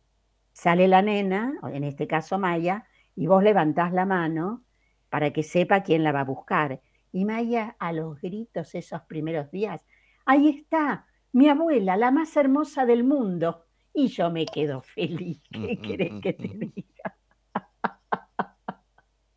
sale 0.53 0.87
la 0.87 1.01
nena, 1.01 1.55
en 1.73 1.83
este 1.83 2.05
caso 2.05 2.37
Maya, 2.37 2.85
y 3.15 3.25
vos 3.25 3.41
levantás 3.41 3.91
la 3.91 4.05
mano 4.05 4.61
para 5.09 5.33
que 5.33 5.41
sepa 5.41 5.81
quién 5.81 6.03
la 6.03 6.11
va 6.11 6.19
a 6.19 6.25
buscar. 6.25 6.79
Y 7.11 7.25
Maya, 7.25 7.75
a 7.79 7.91
los 7.91 8.21
gritos 8.21 8.75
esos 8.75 9.01
primeros 9.03 9.49
días, 9.49 9.83
ahí 10.25 10.49
está, 10.49 11.07
mi 11.31 11.49
abuela, 11.49 11.97
la 11.97 12.11
más 12.11 12.35
hermosa 12.37 12.85
del 12.85 13.03
mundo. 13.03 13.65
Y 13.93 14.07
yo 14.07 14.29
me 14.29 14.45
quedo 14.45 14.81
feliz. 14.81 15.41
¿Qué 15.51 15.79
querés 15.79 16.11
que 16.21 16.33
te 16.33 16.47
diga? 16.49 17.17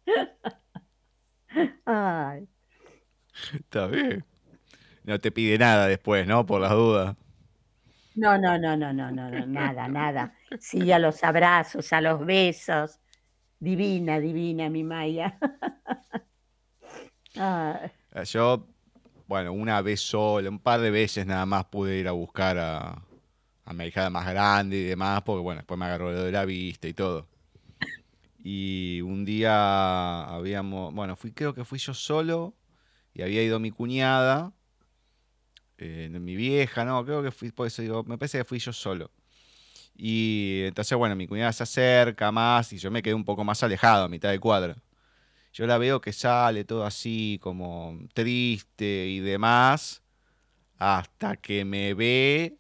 Ay, 1.86 2.48
Está 3.54 3.86
bien. 3.86 4.24
No 5.04 5.18
te 5.18 5.30
pide 5.30 5.58
nada 5.58 5.86
después, 5.86 6.26
¿no? 6.26 6.44
Por 6.44 6.60
las 6.60 6.70
dudas. 6.72 7.16
no, 8.14 8.36
no, 8.38 8.58
no, 8.58 8.76
no, 8.76 8.92
no, 8.92 9.10
no, 9.10 9.30
no, 9.30 9.46
nada, 9.46 9.88
nada. 9.88 10.34
Sí, 10.58 10.90
a 10.92 10.98
los 10.98 11.22
abrazos, 11.24 11.92
a 11.92 12.00
los 12.00 12.24
besos. 12.26 13.00
Divina, 13.60 14.20
divina, 14.20 14.68
mi 14.68 14.84
Maya. 14.84 15.38
Ay. 17.36 17.90
Yo, 18.24 18.66
bueno, 19.28 19.52
una 19.52 19.82
vez 19.82 20.00
sola, 20.00 20.48
un 20.48 20.58
par 20.58 20.80
de 20.80 20.90
veces 20.90 21.26
nada 21.26 21.44
más 21.44 21.66
pude 21.66 21.98
ir 21.98 22.08
a 22.08 22.12
buscar 22.12 22.58
a, 22.58 23.02
mi 23.74 23.84
hija 23.84 24.08
más 24.08 24.26
grande 24.26 24.78
y 24.78 24.84
demás, 24.84 25.22
porque 25.22 25.42
bueno, 25.42 25.60
después 25.60 25.78
me 25.78 25.84
agarró 25.84 26.10
de 26.12 26.32
la 26.32 26.46
vista 26.46 26.88
y 26.88 26.94
todo. 26.94 27.28
Y 28.42 29.02
un 29.02 29.26
día 29.26 30.24
habíamos, 30.24 30.94
bueno, 30.94 31.14
fui, 31.14 31.32
creo 31.32 31.54
que 31.54 31.66
fui 31.66 31.78
yo 31.78 31.92
solo 31.92 32.54
y 33.12 33.20
había 33.20 33.42
ido 33.42 33.60
mi 33.60 33.70
cuñada, 33.70 34.52
eh, 35.76 36.08
mi 36.10 36.34
vieja, 36.34 36.86
no, 36.86 37.04
creo 37.04 37.22
que 37.22 37.30
fui, 37.30 37.52
por 37.52 37.66
eso 37.66 37.82
digo, 37.82 38.04
me 38.04 38.16
parece 38.16 38.38
que 38.38 38.44
fui 38.44 38.58
yo 38.58 38.72
solo. 38.72 39.10
Y 39.94 40.62
entonces, 40.64 40.96
bueno, 40.96 41.14
mi 41.16 41.26
cuñada 41.26 41.52
se 41.52 41.64
acerca 41.64 42.32
más 42.32 42.72
y 42.72 42.78
yo 42.78 42.90
me 42.90 43.02
quedé 43.02 43.12
un 43.12 43.24
poco 43.24 43.44
más 43.44 43.62
alejado, 43.62 44.04
a 44.04 44.08
mitad 44.08 44.30
de 44.30 44.40
cuadra. 44.40 44.76
Yo 45.52 45.66
la 45.66 45.78
veo 45.78 46.00
que 46.00 46.12
sale 46.12 46.64
todo 46.64 46.84
así 46.84 47.38
como 47.42 47.98
triste 48.14 49.06
y 49.08 49.20
demás, 49.20 50.02
hasta 50.78 51.36
que 51.36 51.64
me 51.64 51.94
ve, 51.94 52.56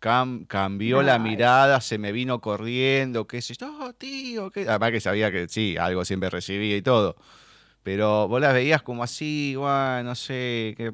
cam- 0.00 0.46
cambió 0.46 1.02
la 1.02 1.18
mirada, 1.18 1.80
se 1.80 1.98
me 1.98 2.12
vino 2.12 2.40
corriendo, 2.40 3.26
qué 3.26 3.40
sé 3.40 3.54
yo, 3.54 3.74
"Oh, 3.80 3.92
tío, 3.94 4.50
qué-". 4.50 4.68
además 4.68 4.90
que 4.92 5.00
sabía 5.00 5.30
que 5.30 5.48
sí, 5.48 5.76
algo 5.78 6.04
siempre 6.04 6.28
recibía 6.30 6.76
y 6.76 6.82
todo, 6.82 7.16
pero 7.82 8.28
vos 8.28 8.40
las 8.40 8.52
veías 8.52 8.82
como 8.82 9.02
así, 9.02 9.54
bueno, 9.56 10.02
no 10.02 10.14
sé, 10.14 10.74
qué, 10.76 10.92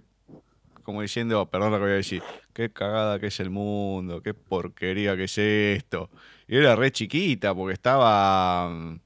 como 0.84 1.02
diciendo, 1.02 1.46
perdón 1.50 1.72
lo 1.72 1.78
que 1.78 1.82
voy 1.84 1.92
a 1.92 1.96
decir, 1.96 2.22
qué 2.52 2.70
cagada 2.70 3.18
que 3.18 3.26
es 3.26 3.40
el 3.40 3.50
mundo, 3.50 4.22
qué 4.22 4.34
porquería 4.34 5.16
que 5.16 5.24
es 5.24 5.36
esto. 5.38 6.10
Y 6.46 6.56
era 6.56 6.76
re 6.76 6.92
chiquita 6.92 7.52
porque 7.54 7.74
estaba, 7.74 8.68
mm, 8.68 9.00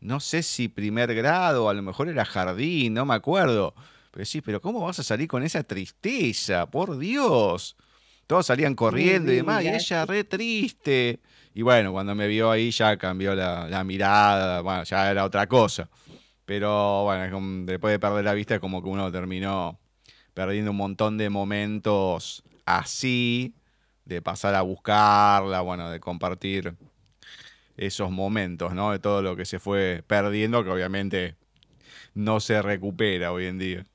no 0.00 0.20
sé 0.20 0.42
si 0.42 0.68
primer 0.68 1.14
grado, 1.14 1.68
a 1.68 1.74
lo 1.74 1.82
mejor 1.82 2.08
era 2.08 2.24
jardín, 2.24 2.94
no 2.94 3.04
me 3.04 3.14
acuerdo. 3.14 3.74
Pero 4.10 4.24
sí, 4.24 4.40
pero 4.40 4.60
¿cómo 4.60 4.80
vas 4.80 4.98
a 4.98 5.02
salir 5.02 5.28
con 5.28 5.42
esa 5.42 5.62
tristeza? 5.62 6.66
Por 6.66 6.98
Dios. 6.98 7.76
Todos 8.26 8.46
salían 8.46 8.74
corriendo 8.74 9.32
y 9.32 9.36
demás, 9.36 9.62
y 9.64 9.68
ella 9.68 10.06
re 10.06 10.24
triste. 10.24 11.20
Y 11.54 11.62
bueno, 11.62 11.92
cuando 11.92 12.14
me 12.14 12.28
vio 12.28 12.50
ahí 12.50 12.70
ya 12.70 12.96
cambió 12.96 13.34
la, 13.34 13.68
la 13.68 13.84
mirada, 13.84 14.60
bueno, 14.62 14.84
ya 14.84 15.10
era 15.10 15.24
otra 15.24 15.46
cosa. 15.46 15.88
Pero 16.44 17.04
bueno, 17.04 17.64
después 17.64 17.92
de 17.92 17.98
perder 17.98 18.24
la 18.24 18.34
vista, 18.34 18.54
es 18.54 18.60
como 18.60 18.82
que 18.82 18.88
uno 18.88 19.10
terminó 19.12 19.78
perdiendo 20.34 20.70
un 20.70 20.76
montón 20.76 21.18
de 21.18 21.28
momentos 21.28 22.42
así, 22.64 23.54
de 24.04 24.22
pasar 24.22 24.54
a 24.54 24.62
buscarla, 24.62 25.60
bueno, 25.60 25.90
de 25.90 26.00
compartir 26.00 26.76
esos 27.80 28.10
momentos, 28.10 28.74
¿no? 28.74 28.92
De 28.92 28.98
todo 28.98 29.22
lo 29.22 29.34
que 29.36 29.46
se 29.46 29.58
fue 29.58 30.04
perdiendo, 30.06 30.62
que 30.62 30.70
obviamente 30.70 31.36
no 32.14 32.38
se 32.38 32.60
recupera 32.60 33.32
hoy 33.32 33.46
en 33.46 33.58
día. 33.58 33.86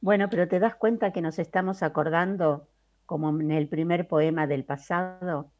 Bueno, 0.00 0.30
pero 0.30 0.46
te 0.46 0.60
das 0.60 0.76
cuenta 0.76 1.12
que 1.12 1.20
nos 1.20 1.38
estamos 1.38 1.82
acordando, 1.82 2.68
como 3.06 3.30
en 3.30 3.50
el 3.50 3.68
primer 3.68 4.06
poema 4.06 4.46
del 4.46 4.64
pasado, 4.64 5.52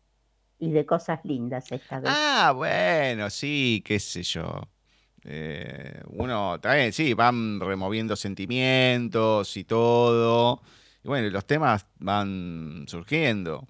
y 0.59 0.71
de 0.71 0.87
cosas 0.87 1.19
lindas 1.25 1.71
esta 1.73 1.99
vez. 1.99 2.13
Ah, 2.15 2.53
bueno, 2.55 3.29
sí, 3.31 3.83
qué 3.85 3.99
sé 3.99 4.23
yo. 4.23 4.69
Eh, 5.25 6.01
uno, 6.07 6.61
también, 6.61 6.93
sí, 6.93 7.15
van 7.15 7.59
removiendo 7.59 8.15
sentimientos 8.15 9.57
y 9.57 9.65
todo. 9.65 10.63
Y 11.03 11.09
bueno, 11.09 11.29
los 11.31 11.45
temas 11.45 11.87
van 11.99 12.85
surgiendo. 12.87 13.67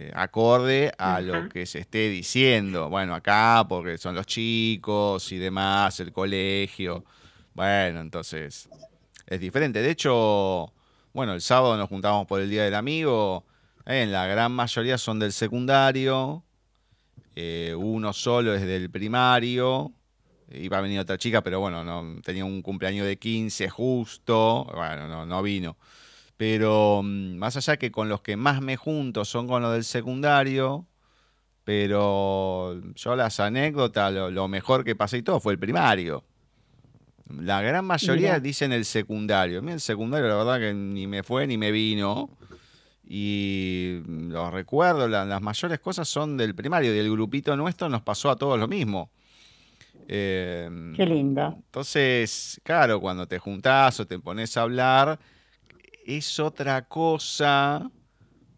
Eh, 0.00 0.12
acorde 0.14 0.92
a 0.96 1.20
lo 1.20 1.48
que 1.48 1.66
se 1.66 1.80
esté 1.80 2.08
diciendo. 2.08 2.88
Bueno, 2.88 3.16
acá 3.16 3.66
porque 3.68 3.98
son 3.98 4.14
los 4.14 4.26
chicos 4.26 5.32
y 5.32 5.38
demás, 5.38 5.98
el 5.98 6.12
colegio. 6.12 7.04
Bueno, 7.52 8.00
entonces 8.00 8.68
es 9.26 9.40
diferente. 9.40 9.82
De 9.82 9.90
hecho, 9.90 10.72
bueno, 11.12 11.32
el 11.32 11.40
sábado 11.40 11.76
nos 11.76 11.88
juntamos 11.88 12.28
por 12.28 12.40
el 12.40 12.48
Día 12.48 12.62
del 12.62 12.76
Amigo. 12.76 13.44
En 13.86 14.12
la 14.12 14.28
gran 14.28 14.52
mayoría 14.52 14.98
son 14.98 15.18
del 15.18 15.32
secundario. 15.32 16.44
Eh, 17.34 17.74
uno 17.76 18.12
solo 18.12 18.54
es 18.54 18.62
del 18.62 18.90
primario. 18.90 19.90
Iba 20.52 20.78
a 20.78 20.80
venir 20.80 21.00
otra 21.00 21.18
chica, 21.18 21.42
pero 21.42 21.58
bueno, 21.58 21.82
no, 21.82 22.22
tenía 22.22 22.44
un 22.44 22.62
cumpleaños 22.62 23.04
de 23.04 23.18
15 23.18 23.68
justo. 23.68 24.64
Bueno, 24.72 25.08
no, 25.08 25.26
no 25.26 25.42
vino. 25.42 25.76
Pero 26.38 27.02
mm, 27.04 27.36
más 27.36 27.56
allá 27.56 27.76
que 27.76 27.92
con 27.92 28.08
los 28.08 28.22
que 28.22 28.38
más 28.38 28.62
me 28.62 28.76
junto 28.76 29.26
son 29.26 29.46
con 29.46 29.60
los 29.60 29.74
del 29.74 29.84
secundario, 29.84 30.86
pero 31.64 32.80
yo 32.94 33.16
las 33.16 33.40
anécdotas, 33.40 34.10
lo, 34.12 34.48
mejor 34.48 34.84
que 34.84 34.96
pasé 34.96 35.18
y 35.18 35.22
todo 35.22 35.40
fue 35.40 35.52
el 35.52 35.58
primario. 35.58 36.24
La 37.42 37.60
gran 37.60 37.84
mayoría 37.84 38.40
dicen 38.40 38.72
el 38.72 38.86
secundario. 38.86 39.58
A 39.58 39.62
mí 39.62 39.72
el 39.72 39.80
secundario 39.80 40.28
la 40.28 40.36
verdad 40.36 40.58
que 40.58 40.72
ni 40.72 41.06
me 41.06 41.22
fue 41.22 41.46
ni 41.46 41.58
me 41.58 41.70
vino. 41.70 42.30
Y 43.04 44.00
los 44.06 44.52
recuerdo, 44.52 45.08
las 45.08 45.42
mayores 45.42 45.80
cosas 45.80 46.08
son 46.08 46.36
del 46.38 46.54
primario. 46.54 46.92
Del 46.92 47.10
grupito 47.10 47.54
nuestro 47.56 47.88
nos 47.88 48.00
pasó 48.00 48.30
a 48.30 48.36
todos 48.36 48.58
lo 48.58 48.68
mismo. 48.68 49.10
Em, 50.06 50.94
Qué 50.94 51.04
lindo. 51.04 51.54
Entonces, 51.54 52.60
claro, 52.64 52.98
cuando 53.00 53.26
te 53.26 53.38
juntás 53.38 54.00
o 54.00 54.06
te 54.06 54.18
pones 54.18 54.56
a 54.56 54.62
hablar, 54.62 55.18
es 56.16 56.38
otra 56.40 56.88
cosa 56.88 57.90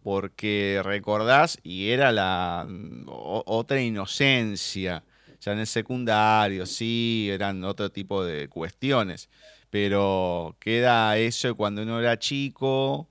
porque 0.02 0.80
recordás 0.84 1.58
y 1.62 1.90
era 1.90 2.12
la 2.12 2.66
otra 3.06 3.80
inocencia. 3.80 5.04
Ya 5.40 5.52
en 5.52 5.58
el 5.58 5.66
secundario, 5.66 6.64
sí, 6.66 7.28
eran 7.30 7.64
otro 7.64 7.90
tipo 7.90 8.24
de 8.24 8.48
cuestiones. 8.48 9.28
Pero 9.70 10.56
queda 10.60 11.16
eso 11.18 11.56
cuando 11.56 11.82
uno 11.82 11.98
era 12.00 12.18
chico, 12.18 13.08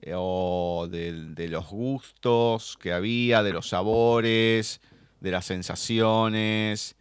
eh, 0.00 0.12
o 0.16 0.88
de, 0.90 1.48
los 1.48 1.68
gustos 1.68 2.76
que 2.80 2.92
había, 2.92 3.42
de 3.42 3.52
los 3.52 3.68
sabores, 3.68 4.80
de 5.20 5.30
las 5.30 5.46
sensaciones, 5.46 6.96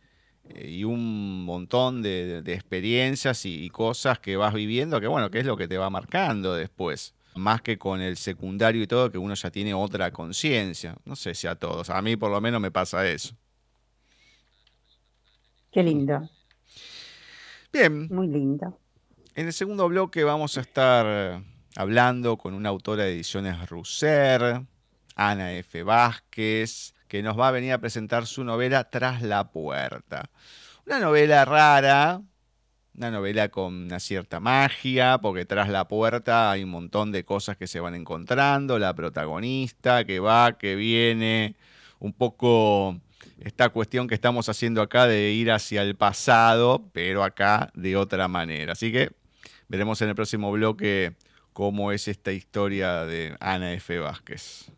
y 0.55 0.83
un 0.83 1.43
montón 1.43 2.01
de, 2.01 2.39
experiencias 2.45 3.45
y, 3.45 3.69
cosas 3.69 4.19
que 4.19 4.37
vas 4.37 4.53
viviendo, 4.53 4.99
que 4.99 5.07
bueno, 5.07 5.29
que 5.29 5.39
es 5.39 5.45
lo 5.45 5.57
que 5.57 5.67
te 5.67 5.77
va 5.77 5.89
marcando 5.89 6.53
después. 6.53 7.13
Más 7.35 7.61
que 7.61 7.77
con 7.77 8.01
el 8.01 8.17
secundario 8.17 8.81
y 8.81 8.87
todo, 8.87 9.11
que 9.11 9.17
uno 9.17 9.35
ya 9.35 9.51
tiene 9.51 9.73
otra 9.73 10.11
conciencia. 10.11 10.95
No 11.05 11.15
sé 11.15 11.35
si 11.35 11.45
a 11.47 11.55
todos, 11.55 11.89
a 11.89 12.01
mí 12.01 12.15
por 12.15 12.31
lo 12.31 12.41
menos 12.41 12.59
me 12.59 12.71
pasa 12.71 13.07
eso. 13.07 13.35
Qué 15.71 15.83
lindo. 15.83 16.27
Bien. 17.71 18.07
Muy 18.09 18.27
lindo. 18.27 18.79
En 19.35 19.45
el 19.45 19.53
segundo 19.53 19.87
bloque 19.87 20.23
vamos 20.23 20.57
a 20.57 20.61
estar 20.61 21.43
hablando 21.75 22.37
con 22.37 22.55
una 22.55 22.69
autora 22.69 23.03
de 23.03 23.13
ediciones 23.13 23.69
Russer, 23.69 24.63
Ana 25.15 25.53
F. 25.53 25.83
Vázquez, 25.83 26.95
que 27.07 27.23
nos 27.23 27.39
va 27.39 27.47
a 27.47 27.51
venir 27.51 27.73
a 27.73 27.79
presentar 27.79 28.25
su 28.25 28.43
novela 28.43 28.89
Tras 28.89 29.21
la 29.21 29.51
Puerta. 29.51 30.29
Una 30.85 30.99
novela 30.99 31.45
rara, 31.45 32.21
una 32.97 33.11
novela 33.11 33.49
con 33.49 33.73
una 33.73 33.99
cierta 33.99 34.39
magia, 34.39 35.19
porque 35.19 35.45
tras 35.45 35.69
la 35.69 35.87
puerta 35.87 36.49
hay 36.49 36.63
un 36.63 36.71
montón 36.71 37.11
de 37.11 37.23
cosas 37.23 37.55
que 37.55 37.67
se 37.67 37.79
van 37.79 37.93
encontrando, 37.93 38.79
la 38.79 38.95
protagonista 38.95 40.03
que 40.03 40.19
va, 40.19 40.57
que 40.57 40.75
viene, 40.75 41.55
un 41.99 42.11
poco 42.13 42.99
esta 43.39 43.69
cuestión 43.69 44.07
que 44.07 44.15
estamos 44.15 44.49
haciendo 44.49 44.81
acá 44.81 45.05
de 45.05 45.31
ir 45.31 45.51
hacia 45.51 45.83
el 45.83 45.95
pasado, 45.95 46.89
pero 46.91 47.23
acá 47.23 47.69
de 47.75 47.95
otra 47.95 48.27
manera. 48.27 48.73
Así 48.73 48.91
que 48.91 49.11
veremos 49.67 50.01
en 50.01 50.09
el 50.09 50.15
próximo 50.15 50.51
bloque 50.51 51.13
cómo 51.53 51.91
es 51.91 52.07
esta 52.07 52.31
historia 52.31 53.05
de 53.05 53.35
Ana 53.39 53.73
F. 53.73 53.99
Vázquez. 53.99 54.71